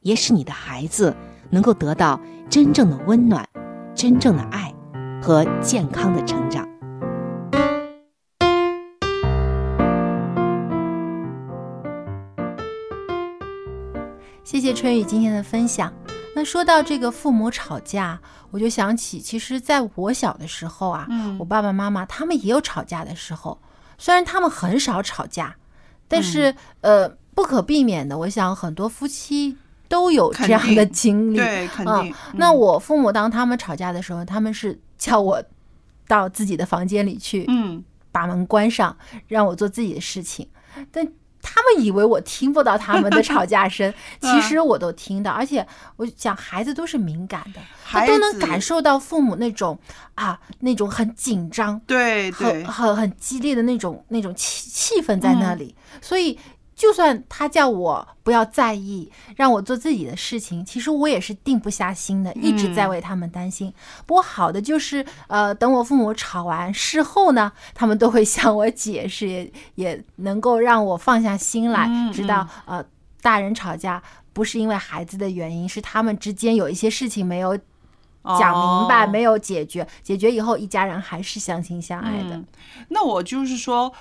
[0.00, 1.16] 也使你的孩子
[1.48, 3.48] 能够得到真正的温暖、
[3.94, 4.74] 真正的爱
[5.22, 6.75] 和健康的成长。
[14.46, 15.92] 谢谢春雨今天的分享。
[16.32, 18.20] 那说到这个父母吵架，
[18.52, 23.60] 我就想起，其实在我小的时候啊，嗯我爸爸妈妈他们也有吵架的时候，
[23.98, 25.56] 虽然他们很少吵架，
[26.06, 31.38] 但是、呃，不可避免的，我想很多夫妻都有这样的经历。
[31.38, 32.14] 对，肯嗯定。
[32.34, 35.42] 那我父母当他们吵架的时候，他们是叫我
[36.06, 37.82] 到自己的房间里去，嗯，
[38.12, 40.48] 把门关上，让我做自己的事情。
[40.92, 41.04] 但
[41.48, 45.30] 他们以为我听不到他们的吵架声， 其实我都听到。
[45.30, 49.78] 而且我想，孩子都是敏感的，他都能感受到父母那种
[50.16, 55.74] 啊，那种很紧张、对对很很很激烈的那种那种气气氛在那嗯里。
[56.02, 56.36] 所以，
[56.76, 63.72] 就算他叫我不要在意，让我做自己的事情，其实我也是定不下心的，一直在嗯为他们担心。
[64.04, 72.84] 不过好的就是，呃，等我父母吵完事后呢，他们都会向我解释，也也能够让我放下心来，嗯知道呃，
[73.22, 74.02] 大人吵架
[74.34, 77.58] 不是因为孩子的原因，是他们之间有一些事情没有。
[78.40, 82.30] 讲明白，哦没有解决，解决以后一家人还是相亲相爱的。
[82.34, 82.44] 嗯
[82.88, 83.92] 那我就是说，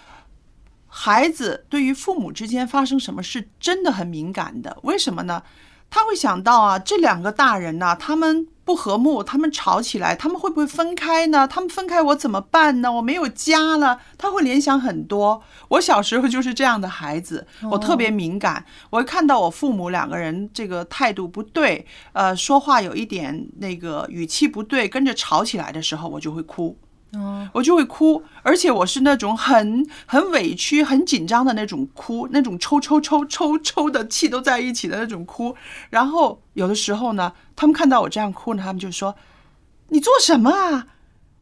[0.87, 4.77] 孩子对于父母之间发生什么事真的很敏感的。
[4.83, 5.43] 为什么呢？
[5.87, 11.47] 他会想到啊，这两个大人呐、他们不和睦，他们吵起来，他们会不会分开呢？
[11.47, 12.91] 他们分开我怎么办呢？
[12.91, 15.43] 我没有家了，他会联想很多。
[15.69, 26.77] 我小时候就是这样的孩子，我特别敏感，我会看到我父母两个人这个态度不对，呃，说话有一点那个语气不对，跟着吵起来的时候，我就会哭。
[27.53, 35.55] 我就会哭，而且我是那种很很委屈、很紧张的那种哭，那种抽抽抽抽抽的气都在一起的那种哭。
[35.89, 39.15] 然后有的时候呢，他们看到我这样哭呢，他们就说
[39.89, 40.87] ：“你做什么啊？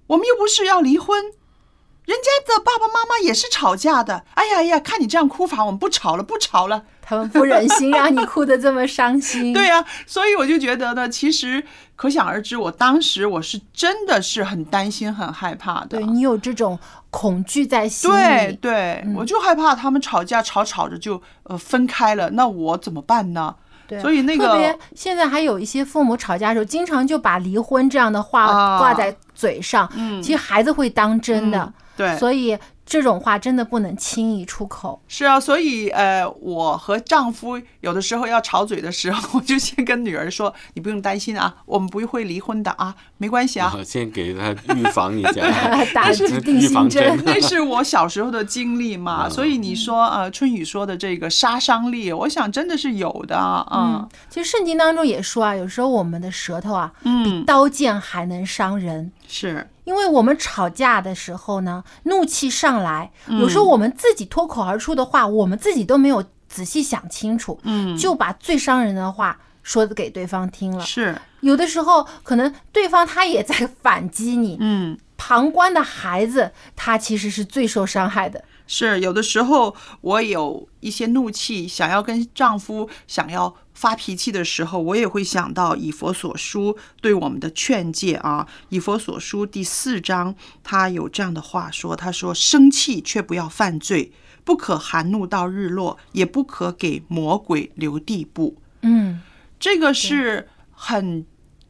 [0.08, 4.26] 我们又不是要离婚，人家的爸爸妈妈也是吵架的。
[4.36, 9.54] 哎呀哎呀，看你这样哭法，我们不吵了，不吵了。”他们不忍心让你哭得这么伤心。
[9.54, 11.62] 对呀、所以我就觉得呢，其实
[11.96, 15.98] 可想而知，我当时我是真的是很担心、很害怕的。
[15.98, 16.80] 对你有这种
[17.10, 18.16] 恐惧在心里。
[18.16, 23.54] 对对，嗯我就害怕他们吵架吵吵着就呃分开了，那我怎么办呢？
[23.86, 31.60] 对，所以那个特别个现在还有一些父母吵架的时候，经常就把离婚这样的话啊挂在嘴上，嗯其实孩子会当真的。
[31.60, 35.02] 嗯对所以这种话真的不能轻易出口。
[35.08, 43.74] 是啊，所以呃，我和丈夫有的时候要吵嘴的时候，我就先跟女儿说：“你不用担心啊，我们不会离婚的啊，没关系啊。
[43.76, 45.42] 啊，先给他预防一下
[45.94, 47.24] 打定预防心针针。
[47.26, 53.66] 那是我小时候的经历嘛，嗯所以你说呃，春雨说的这个杀伤力，我想真的是有的啊。
[53.72, 59.12] 嗯，其实圣经当中也说啊，有时候我们的舌头啊，比嗯，刀剑还能伤人。
[59.28, 70.86] 是因为我们吵架的时候呢，怒气上来，嗯有时候我们自己脱口而出的话，我们自己都没有仔细想清楚，嗯就把最伤人的话说给对方听了。
[70.86, 74.98] 是有的时候可能对方他也在反击你，嗯。
[75.16, 78.44] 旁观的孩子他其实是最受伤害的。
[78.76, 88.48] 是有的时候我有一些怒气，想要跟丈夫想要发脾气的时候，我也会想到以佛所书对我们的劝诫啊。
[88.70, 94.12] 以佛所书第四章，他有这样的话说：“他说，生气却不要犯罪，
[94.44, 99.22] 不可含怒到日落，也不可给魔鬼留地步。”嗯，
[99.60, 101.24] 这个是很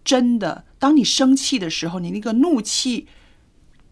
[0.05, 0.63] 真的。
[0.79, 3.07] 当你生气的时候，你那个怒气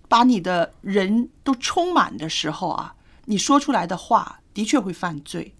[0.07, 2.95] 把你的人都充满的时候啊，
[3.31, 5.55] 你说出来的话的确会犯罪。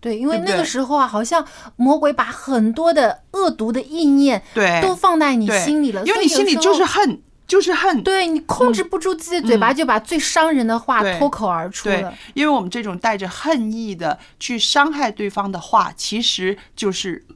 [0.00, 1.44] 对，因为那个时候啊，好像
[1.76, 8.02] 魔鬼把很多的恶毒的意念对都放在你心里了，因为你心里就是恨，就是恨。
[8.02, 17.26] 对你控制不住自己的嘴巴，就把最伤人的话脱口而出对了。，因为我们这种带着恨意的去伤害对方的话，其实就是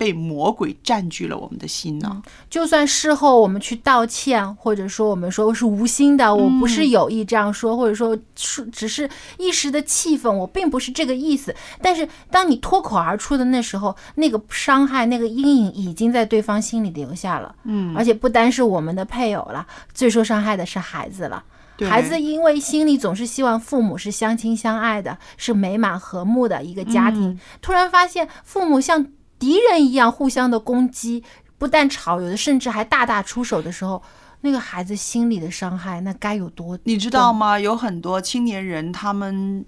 [0.00, 2.22] 被魔鬼占据了我们的心呢？
[2.48, 11.54] 就算事后我们去道歉，或者说我们说是无心的，我不是有意这样说，或者说是只是一时的气愤，我并不是这个意思。
[11.82, 17.54] 但是当你脱口而出的那时候，那个伤害、那个阴影已经在对方心里留下了。
[17.64, 21.44] 嗯而且不单是我们的配偶了，最受伤害的是孩子了。
[21.88, 29.06] 孩子因为心里总是希望父母是相亲相爱的，是美满和睦的一个家庭，嗯突然发现父母像
[29.40, 31.24] 敌人一样互相的攻击，
[31.58, 34.00] 不但吵，有的甚至还大打出手的时候，
[34.42, 36.78] 那个孩子心里的伤害那该有多？
[36.84, 37.58] 你知道吗？
[37.58, 39.64] 有很多青年人他们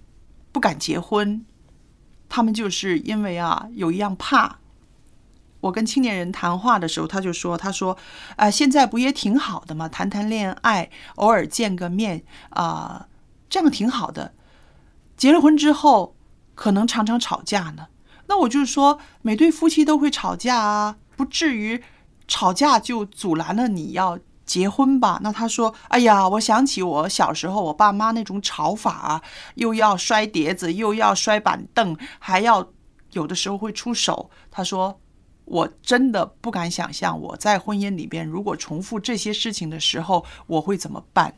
[0.53, 1.45] 不敢结婚，
[2.29, 4.59] 他们就是因为啊有一样怕。
[5.62, 7.97] 我跟青年人谈话的时候，他就说：“他说，
[8.35, 9.89] 啊、现在不也挺好的吗？
[9.89, 13.07] 谈谈恋爱，偶尔见个面啊、
[13.49, 14.35] 这样挺好的。
[15.16, 16.16] 结了婚之后，
[16.57, 17.87] 可能常常吵架呢。
[18.33, 21.83] 那我就是说，每对夫妻都会吵架啊，不至于
[22.26, 25.20] 吵架就阻拦了你要结婚吧？
[25.22, 29.22] 那他说：“哎呀，我想起我小时候我爸妈那种吵法啊，
[29.57, 32.66] 又要摔碟子，又要摔板凳，还要
[33.12, 34.99] 有的时候会出手。”他说
[35.45, 41.35] ：“我真的不敢想象我在婚姻里边如果重复这些事情的时候，我会怎么办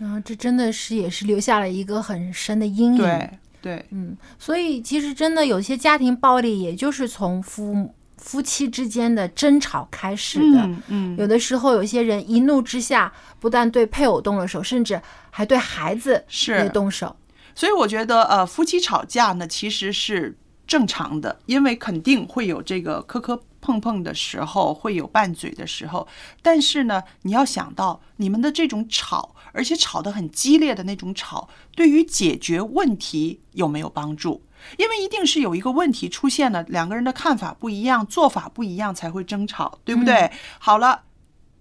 [0.00, 2.98] 啊，这真的是也是留下了一个很深的阴？”影。
[2.98, 10.60] 对对，嗯，所以其实真的有些家庭暴力，也就是从夫夫妻之间的争吵开始的。
[10.60, 17.16] 嗯嗯，有的时候，有些人一怒之下，不但对配偶动了手，甚至还对孩子是也动手。
[17.56, 26.06] 所以我觉得，呃，夫妻吵架呢，其实是正常的，因为肯定会有这个磕磕碰碰的时候，会有拌嘴的时候。
[26.40, 34.42] 但是呢，你要想到你们的这种吵，而且吵得很激烈的那种吵，对于解决问题有没有帮助？
[34.78, 40.30] 因为一定是有一个问题出现了，两个人的看法不一样，做法不一样，才会争吵，对不对？
[40.58, 41.04] 好了，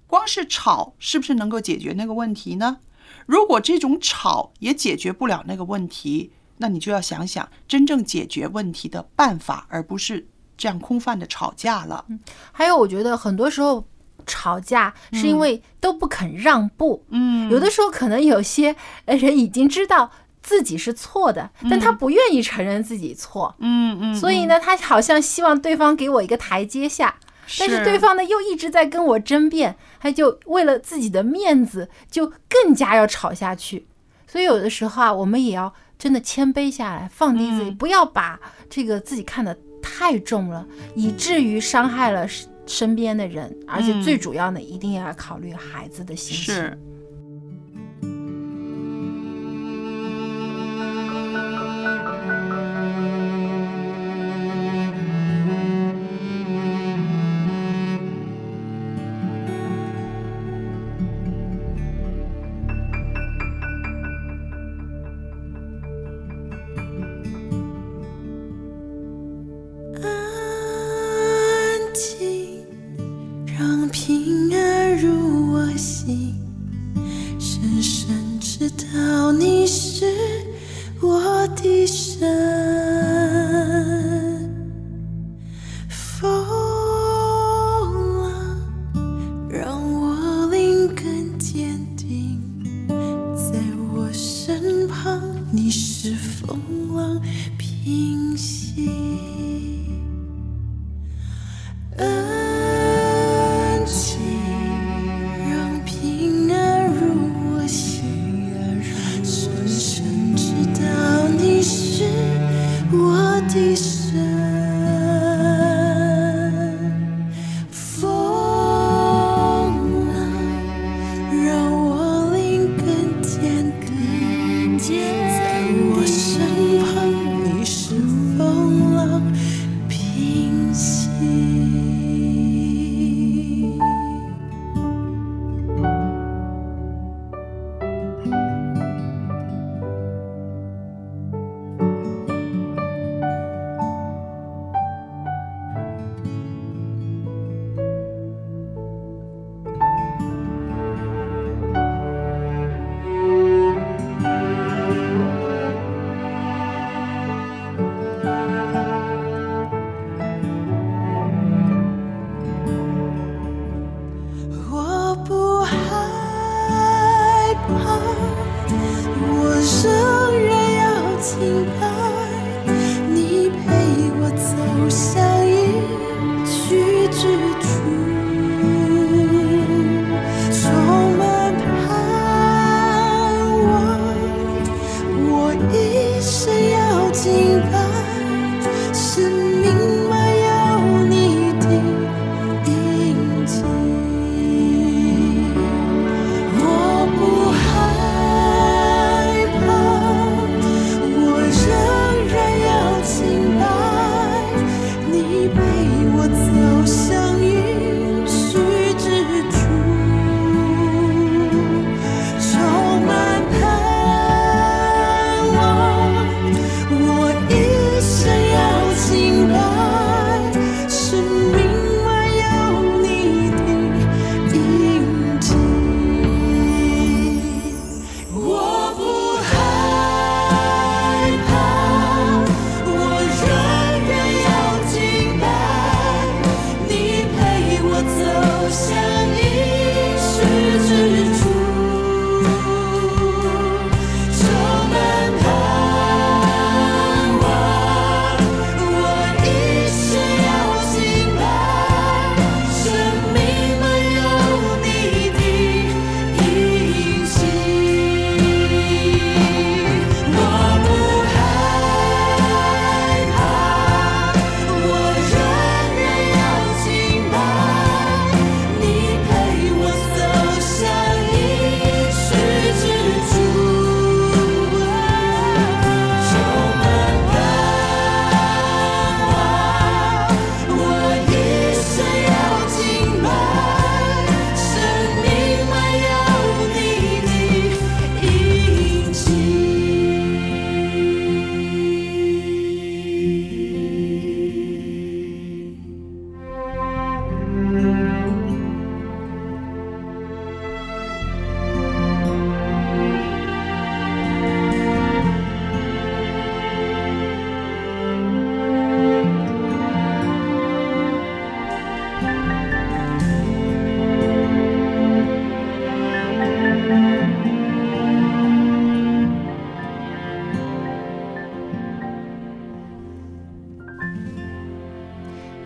[0.07, 2.77] 光是吵是不是能够解决那个问题呢？
[3.25, 10.27] 如果这种吵也解决不了那个问题，那你就要想想真正解决问题的办法，而不是
[10.57, 12.05] 这样空泛的吵架了。
[12.51, 13.85] 还有，我觉得很多时候
[14.25, 17.05] 吵架是因为都不肯让步。
[17.09, 20.11] 嗯有的时候可能有些呃人已经知道
[20.41, 23.55] 自己是错的，但他不愿意承认自己错。
[23.59, 27.15] 嗯嗯，所以呢，他好像希望对方给我一个台阶下，
[27.59, 33.87] 但是是对方呢又一直在跟我争辩，他就为了自己的面子，就更加要吵下去。
[34.27, 42.27] 所以有的时候啊，我们也要真的谦卑下来，放低自己，嗯不要把这个自己看得太重了，以至于伤害了
[42.67, 43.55] 身身边的人。
[43.67, 46.53] 而且嗯最主要的，一定要考虑孩子的心情。
[46.55, 46.77] 是。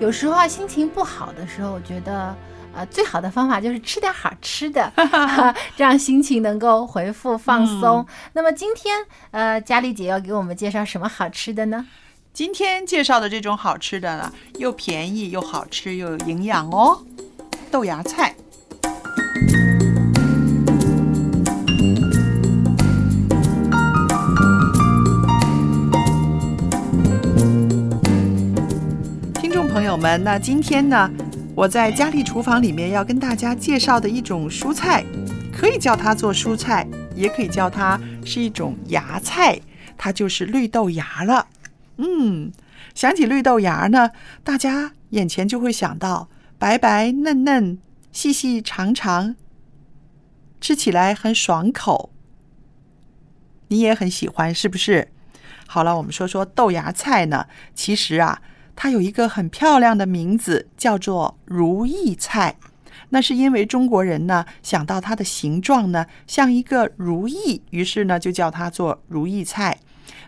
[0.10, 2.36] 有时候啊，心情不好的时候，我觉得。
[2.72, 4.92] 呃，最好的方法就是吃点好吃的，
[5.76, 8.06] 这样心情能够回复放松。
[8.34, 11.88] 那么今天，呃，佳丽姐要给我们介绍什么好吃的呢？
[12.32, 17.04] 今天介绍的这种好吃的呢，又便宜又好吃又有营养哦，
[17.70, 18.36] 豆芽菜。
[29.90, 31.10] 友们，那今天呢？
[31.56, 35.04] 我在家里厨房里面要跟大家介绍的一种蔬菜，
[35.52, 39.60] 可以叫它做蔬菜，也可以叫它是一种芽菜，
[39.98, 41.48] 它就是绿豆芽了。
[41.98, 42.52] 嗯，
[42.94, 44.12] 想起绿豆芽呢，
[44.44, 46.30] 大家眼前就会想到
[46.60, 47.80] 白白嫩嫩、
[48.12, 49.36] 细细长长，
[50.62, 52.12] 吃起来很爽口。
[53.70, 55.08] 你也很喜欢是不是？
[55.66, 58.44] 好了，我们说说豆芽菜呢，其实啊。
[58.82, 62.56] 它有一个很漂亮的名字，叫做如意菜。
[63.10, 69.78] 那是因为中国人呢想到它的形状呢像一个如意，于是呢就叫它做如意菜。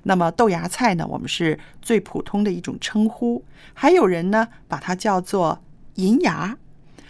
[0.03, 3.45] 那么豆芽菜呢，我们是最普通的一种称呼。
[3.73, 6.57] 还有人呢把它叫做银芽，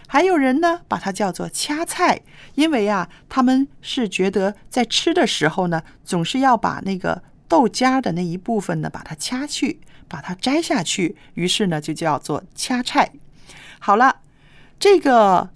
[0.06, 2.20] 还有人呢把它叫做掐菜，
[2.54, 9.80] 因为啊他们是觉得在吃的时候呢总是要把那个豆荚的那一部分呢把它掐去。
[10.12, 13.10] 把它摘下去，于是呢就叫做掐菜。
[13.78, 14.20] 好了，
[14.78, 15.48] 这个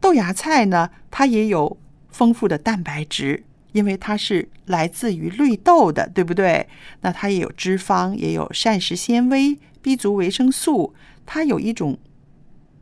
[0.00, 1.76] 豆芽菜呢，它也有
[2.08, 3.42] 丰富的蛋白质，
[3.72, 6.68] 因为它是来自于绿豆的，对不对？
[7.00, 10.94] 那它也有脂肪，也有膳食纤维、B 族维生素。
[11.26, 11.98] 它有一种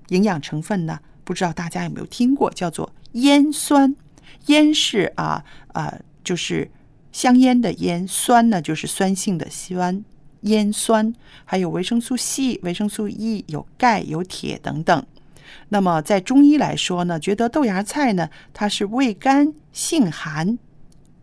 [0.09, 3.97] 营养成分呢，不知道大家有没有听过，叫做烟酸。
[4.49, 6.71] 烟是啊啊，就是
[7.11, 10.05] 香烟的烟，酸呢就是酸性的酸。
[10.47, 15.07] 烟酸，还有维生素 C、维生素 E，有钙、有铁等等。
[15.68, 20.59] 那么在中医来说呢，觉得豆芽菜呢，它是味甘性寒，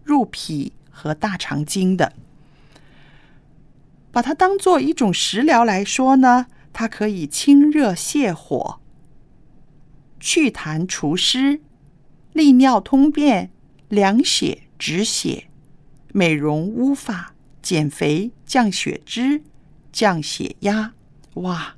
[0.03, 2.13] 入脾和大肠经的。
[4.11, 8.80] 把它当做一种食疗来说呢，它可以清热泻火、
[10.19, 11.61] 祛痰除湿、
[12.32, 13.49] 利尿通便、
[13.89, 15.45] 凉血止血、
[16.13, 17.33] 美容乌发。
[17.64, 19.41] 减肥、降血脂、
[19.93, 20.91] 降血压，
[21.36, 21.76] 哇！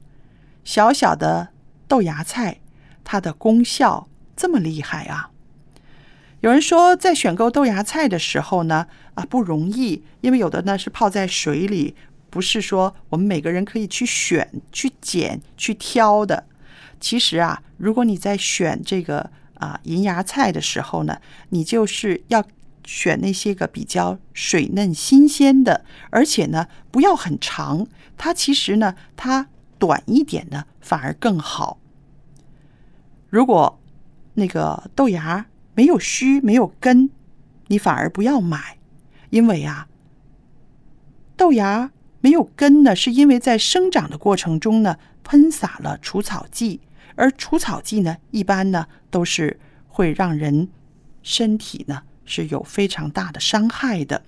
[0.64, 1.50] 小小的
[1.88, 2.60] 豆芽菜，
[3.04, 5.30] 它的功效这么厉害啊！
[6.40, 11.96] 有人说，在选购豆芽菜的时候呢，啊不容易，因为有的呢是泡在水里，
[12.32, 16.46] 不是说我们每个人可以去选、去捡、去挑的。
[17.00, 22.44] 其实啊，如果你在选这个啊银芽菜的时候呢，你就是要。
[22.86, 31.80] 选那些个比较水嫩新鲜的，而且呢不要很长，它其实呢它短一点呢反而更好。
[33.30, 33.82] 如果
[34.36, 37.10] 那个豆芽没有须没有根，
[37.68, 38.78] 你反而不要买，
[39.30, 39.88] 因为啊
[41.36, 46.82] 豆芽没有根呢，是因为在生长的过程中呢喷洒了除草剂，
[47.16, 50.70] 而除草剂呢一般呢都是会让人
[51.22, 52.04] 身体呢。
[52.26, 54.22] 是有非常大的伤害的，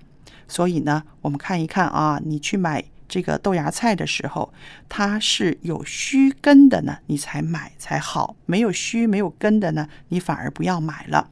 [0.46, 4.52] 所以呢，我们看一看啊，你去买这个豆芽菜的时候，
[4.88, 11.30] 它是有须根的呢，你才买才好；没有须、没有根的呢，你反而不要买了。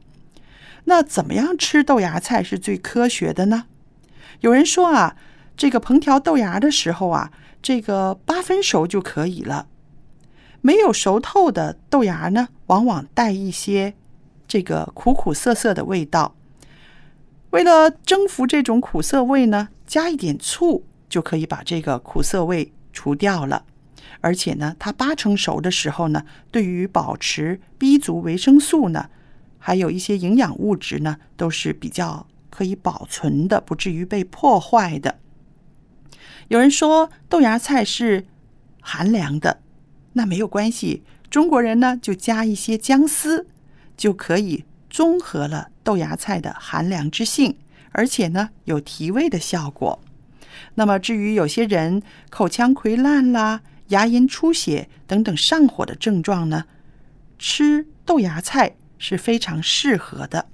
[0.85, 3.65] 那怎么样吃豆芽菜是最科学的呢？
[4.41, 5.15] 有人说啊，
[5.55, 9.67] 这个烹调豆芽的时候啊，这个八分熟就可以了。
[10.61, 13.93] 没有熟透的豆芽呢，往往带一些
[14.47, 16.35] 这个苦苦涩涩的味道。
[17.51, 23.63] 为了征服这种苦涩味呢，加一点醋就可以把这个苦涩味除掉了。
[24.19, 29.09] 而且呢，它八成熟的时候呢，对于保持 B 族维生素呢，
[29.59, 35.19] 还有一些营养物质呢，都是比较可以保存的，不至于被破坏的。
[36.47, 38.25] 有人说豆芽菜是
[38.81, 39.61] 寒凉的，
[40.13, 43.47] 那没有关系，中国人呢就加一些姜丝
[43.95, 44.65] 就可以。
[44.89, 47.57] 综合了豆芽菜的寒凉之性，
[47.91, 49.99] 而且呢有提味的效果。
[50.75, 56.65] 那么至于有些人口腔溃烂啦、牙龈出血等等上火的症状呢，
[57.37, 60.47] 吃豆芽菜是非常适合的。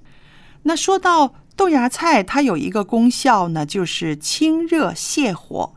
[0.64, 5.74] 那说到豆芽菜，它有一个功效呢，就是清热泻火。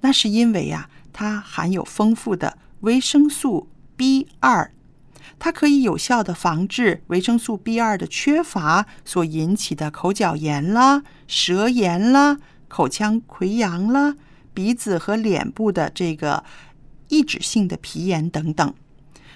[0.00, 4.72] 那是因为呀，它含有丰富的维生素 B 二。
[5.38, 14.16] 它可以有效的防治维生素 B 二的缺乏所引起的口角炎啦、舌炎啦、口腔溃疡啦、
[14.52, 16.44] 鼻子和脸部的这个
[17.08, 18.74] 抑制性的皮炎等等。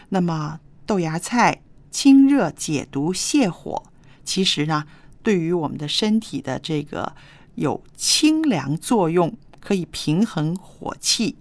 [0.08, 3.84] 那么豆芽菜清热解毒泻火，
[4.24, 4.84] 其实呢，
[5.22, 7.14] 对于我们的身体的这个
[7.54, 11.36] 有清凉作用，可以平衡火气。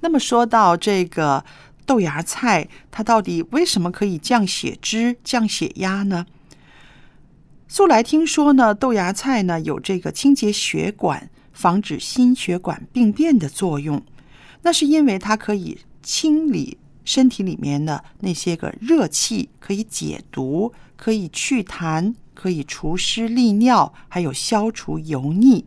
[0.00, 1.42] 那么说到这个
[1.86, 6.26] 豆芽菜，它到底为什么可以降血脂、降血压呢？
[7.68, 14.02] 素来听说呢，豆芽菜呢有这个清洁血管、防止心血管病变的作用，
[14.62, 25.64] 那是因为它可以清理身体里面的那些个热气，可以解毒，可以祛痰，可以除湿利尿，还有消除油腻。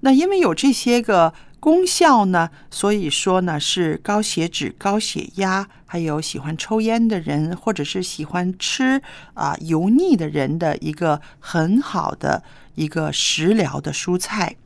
[0.00, 1.34] 那因为有这些个
[1.68, 9.02] 功效呢，所以说呢是高血脂、高血压，还有喜欢抽烟的人，或者是喜欢吃
[9.34, 12.42] 啊、油腻的人的一个很好的
[12.74, 14.56] 一个食疗的蔬菜。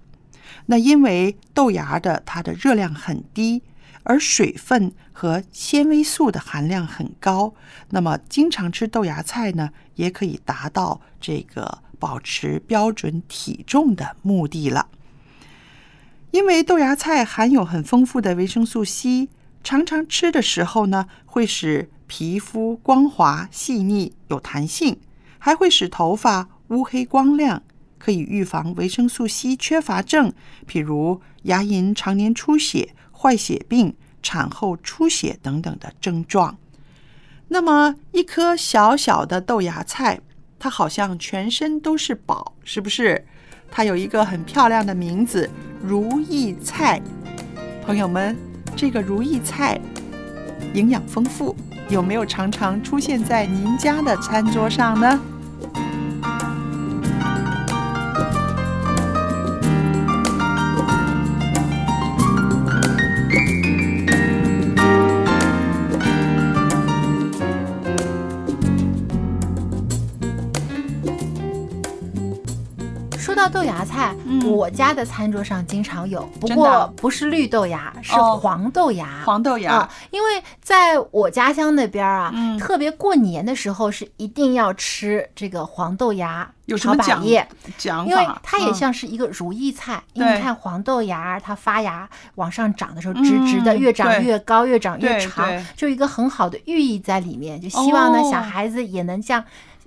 [0.67, 3.65] 那因为豆芽的它的热量很低，
[4.05, 7.53] 而水分和纤维素的含量很高，
[7.91, 14.87] 那么经常吃豆芽菜呢，也可以达到这个保持标准体重的目的了。
[16.33, 19.29] 因为豆芽菜含有很丰富的维生素 C，
[19.63, 24.99] 常常吃的时候呢，会使皮肤光滑细腻有弹性，
[25.39, 27.63] 还会使头发乌黑光亮，
[27.99, 30.33] 可以预防维生素 C 缺乏症，
[30.67, 36.57] 譬如牙龈常年出血、坏血病、产后出血等等的症状。
[37.49, 40.21] 那么，一颗小小的豆芽菜，
[40.59, 43.27] 它好像全身都是宝，是不是？
[43.71, 45.51] 它有一个很漂亮的名字——
[45.83, 47.01] 如意菜。
[47.85, 48.37] 朋友们，
[48.77, 49.81] 这个如意菜
[50.75, 51.57] 营养丰富，
[51.89, 55.21] 有没有常常出现在您家的餐桌上呢？
[73.43, 74.41] 到豆芽菜，嗯。
[74.53, 78.39] 我家的餐桌上经常有，不过不是绿豆芽，是哦。
[78.41, 79.09] 黄豆芽。
[79.25, 79.73] 黄豆芽。
[79.73, 82.57] 啊，因为在我家乡那边啊，嗯。
[82.57, 87.49] 特别过年的时候是一定要吃这个黄豆芽炒有什么讲百叶。
[87.77, 88.29] 讲因为？
[88.45, 93.79] 它也嗯像是一个如意菜，因为你看黄豆芽，它发芽往上长的时候直直的，嗯。
[93.81, 98.31] 越长越高，越长越长，就一个很好的寓意在里面，就希望呢哦。
[98.31, 99.43] 小孩子也能像。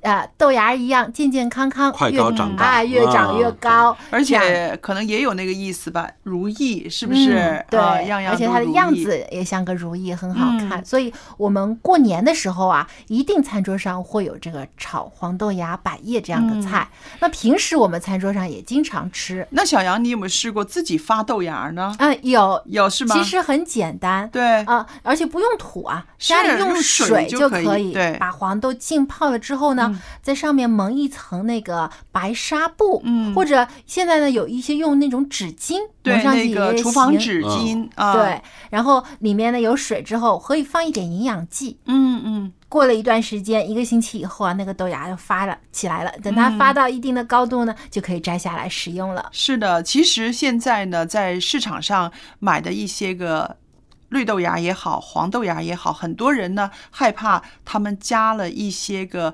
[0.06, 2.64] 呃，豆芽一样健健康康，快越高长大。
[2.64, 7.34] 啊，越长越啊高，而且可能也有那个意思吧，如意是不是？
[7.36, 10.80] 嗯、对、啊样样而且它的样子也像个如意，很好看。
[10.80, 10.86] 嗯。
[10.86, 16.88] 所以我们过年的时候啊，一定餐桌上会有这个炒黄豆芽、百叶这样的菜。
[17.20, 19.48] 那平时我们餐桌上也经常吃。
[19.50, 21.96] 那小杨，你有没有试过自己发豆芽呢？
[21.98, 22.62] 啊、有。
[22.66, 23.16] 有是吗？
[23.16, 24.64] 其实很简单，对。
[24.66, 28.16] 啊、而且不用土啊，家里用水水就可可以对。
[28.20, 41.80] 把黄豆浸泡了之后呢，嗯在上面蒙一层那个白纱布，嗯或者现在呢有一些用那种纸巾对蒙上去那个也厨房纸巾啊，对，，然后里面呢有水之后，可以放一点营养剂。
[41.86, 46.12] 嗯嗯，过了一段时间，一个星期以后啊，那个豆芽就发了起来了。
[46.24, 49.30] 等它嗯发到一定的高度呢，就可以摘下来食用了。
[49.32, 49.84] 是的。
[49.84, 53.58] 其实现在呢，在市场上买的一些个。
[54.10, 59.34] 绿豆芽也好，黄豆芽也好，很多人呢害怕他们加了一些个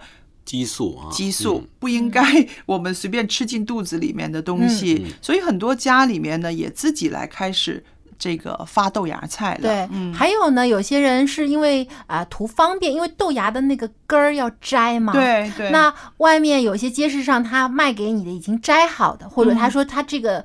[0.52, 2.22] 激素啊，激素嗯，不应该
[2.66, 7.82] 我们随便吃进肚子里面的东西，嗯所以很多家里面呢也自己来开始
[8.20, 9.62] 这个发豆芽菜了。
[9.62, 15.14] 对，嗯，还有呢，有些人是因为啊、图方便，因为豆芽的那个根儿要摘嘛。。
[15.14, 20.43] 对对，那外面有些街市上他卖给你的已经摘好的，或者他说他这个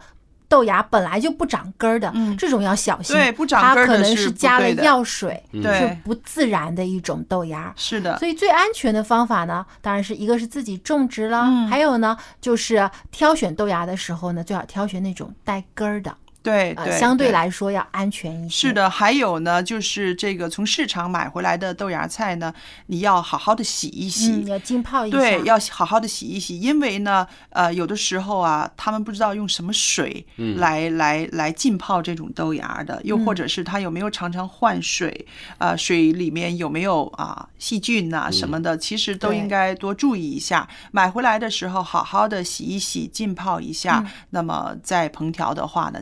[0.48, 2.36] 豆芽本来就不长根儿的，嗯。
[2.36, 3.14] 这种要小心。
[3.16, 5.62] 对不长它可能根儿的是加了药水，嗯。
[5.62, 7.72] 是不自然的一种豆芽。
[7.76, 11.66] 是的，所以最安全的方法呢，当然是一个是自己种植了，嗯。
[11.68, 16.14] 还有呢就是挑选豆芽的时候呢，最好挑选那种带根儿的，
[16.46, 18.68] 呃，对对，相对来说要安全一些。
[18.68, 22.52] 是，的，还有呢，就是这个从市场买回来的豆芽菜呢，
[22.86, 24.32] 你要好好的洗一洗。
[24.32, 25.16] 嗯，要浸泡一下。
[25.18, 35.26] 对，要好好的洗一洗，因为呢，呃，有的时候啊，他们不知道用什么水嗯来、来来浸泡这种豆芽的，又或者是他有没有常常换水，
[35.58, 40.68] 呃，水里面有没有啊细菌呐、什么的，其实都应该多注意一下。
[40.92, 46.00] 买回来的时候，好好的洗一洗，浸泡一下，嗯那么再烹调的话呢，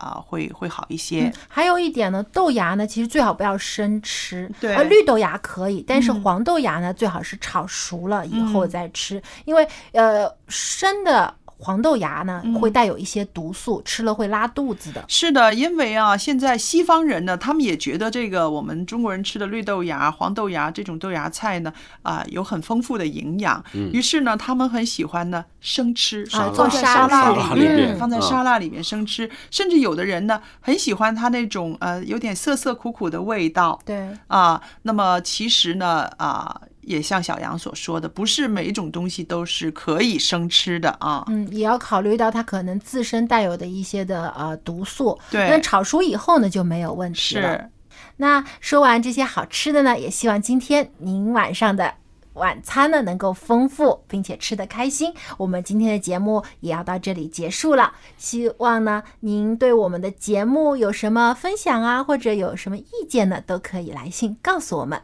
[0.00, 1.24] 啊、会会好一些。
[1.24, 4.50] 嗯，还有一点呢，豆芽呢，其实最好不要生吃。
[4.60, 15.04] 对呃，绿豆芽可以，但是嗯黄豆芽呢，最好是炒熟了以后嗯再吃，因为呃，生的黄豆芽呢会带有一些毒素，吃了会拉肚子的。
[15.06, 23.62] 是的，因为啊，现在西方人呢，他们也觉得这个我们中国人吃的绿豆芽、黄豆芽这种豆芽菜呢，啊、有很丰富的营养。
[23.74, 29.30] 嗯于是呢，他们很喜欢呢生吃，啊放在做沙拉拉里里面放在嗯沙拉里面生吃。
[29.50, 33.78] 甚至有的人呢，很喜欢它那种呃有点涩涩苦苦的味道。
[33.84, 41.24] 对，啊，那么其实呢，啊，也像小杨所说的，不是每一种东西都是可以生吃的啊。
[41.28, 45.18] 嗯，也要考虑到它可能自身带有的一些的呃毒素。
[45.30, 47.52] 对那炒熟以后呢就没有问题了。
[47.52, 47.70] 是，
[48.16, 51.94] 那说完这些好吃的呢，也希望今天您晚上的
[52.34, 55.12] 晚餐呢能够丰富，并且吃得开心。
[55.36, 57.92] 我们今天的节目也要到这里结束了。
[58.16, 65.02] 希望呢您对我们的节目有什么分享啊，或者有什么意见呢，都可以来信告诉我们。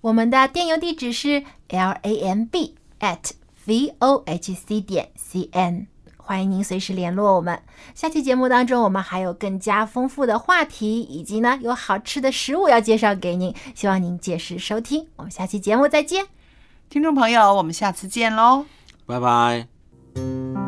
[0.00, 3.32] 我们的电邮地址是 l a m b at
[3.66, 5.86] v o h c 点 c n。
[6.16, 7.62] 欢迎您随时联络我们。
[7.94, 15.08] 下期节目当中，我们还有更加丰富的话题，以及呢有好吃的食物要介绍给您，希望您届时收听。
[15.16, 16.26] 我们下期节目再见。
[16.90, 18.66] 听众朋友，我们下次见喽。
[19.06, 20.67] 拜拜。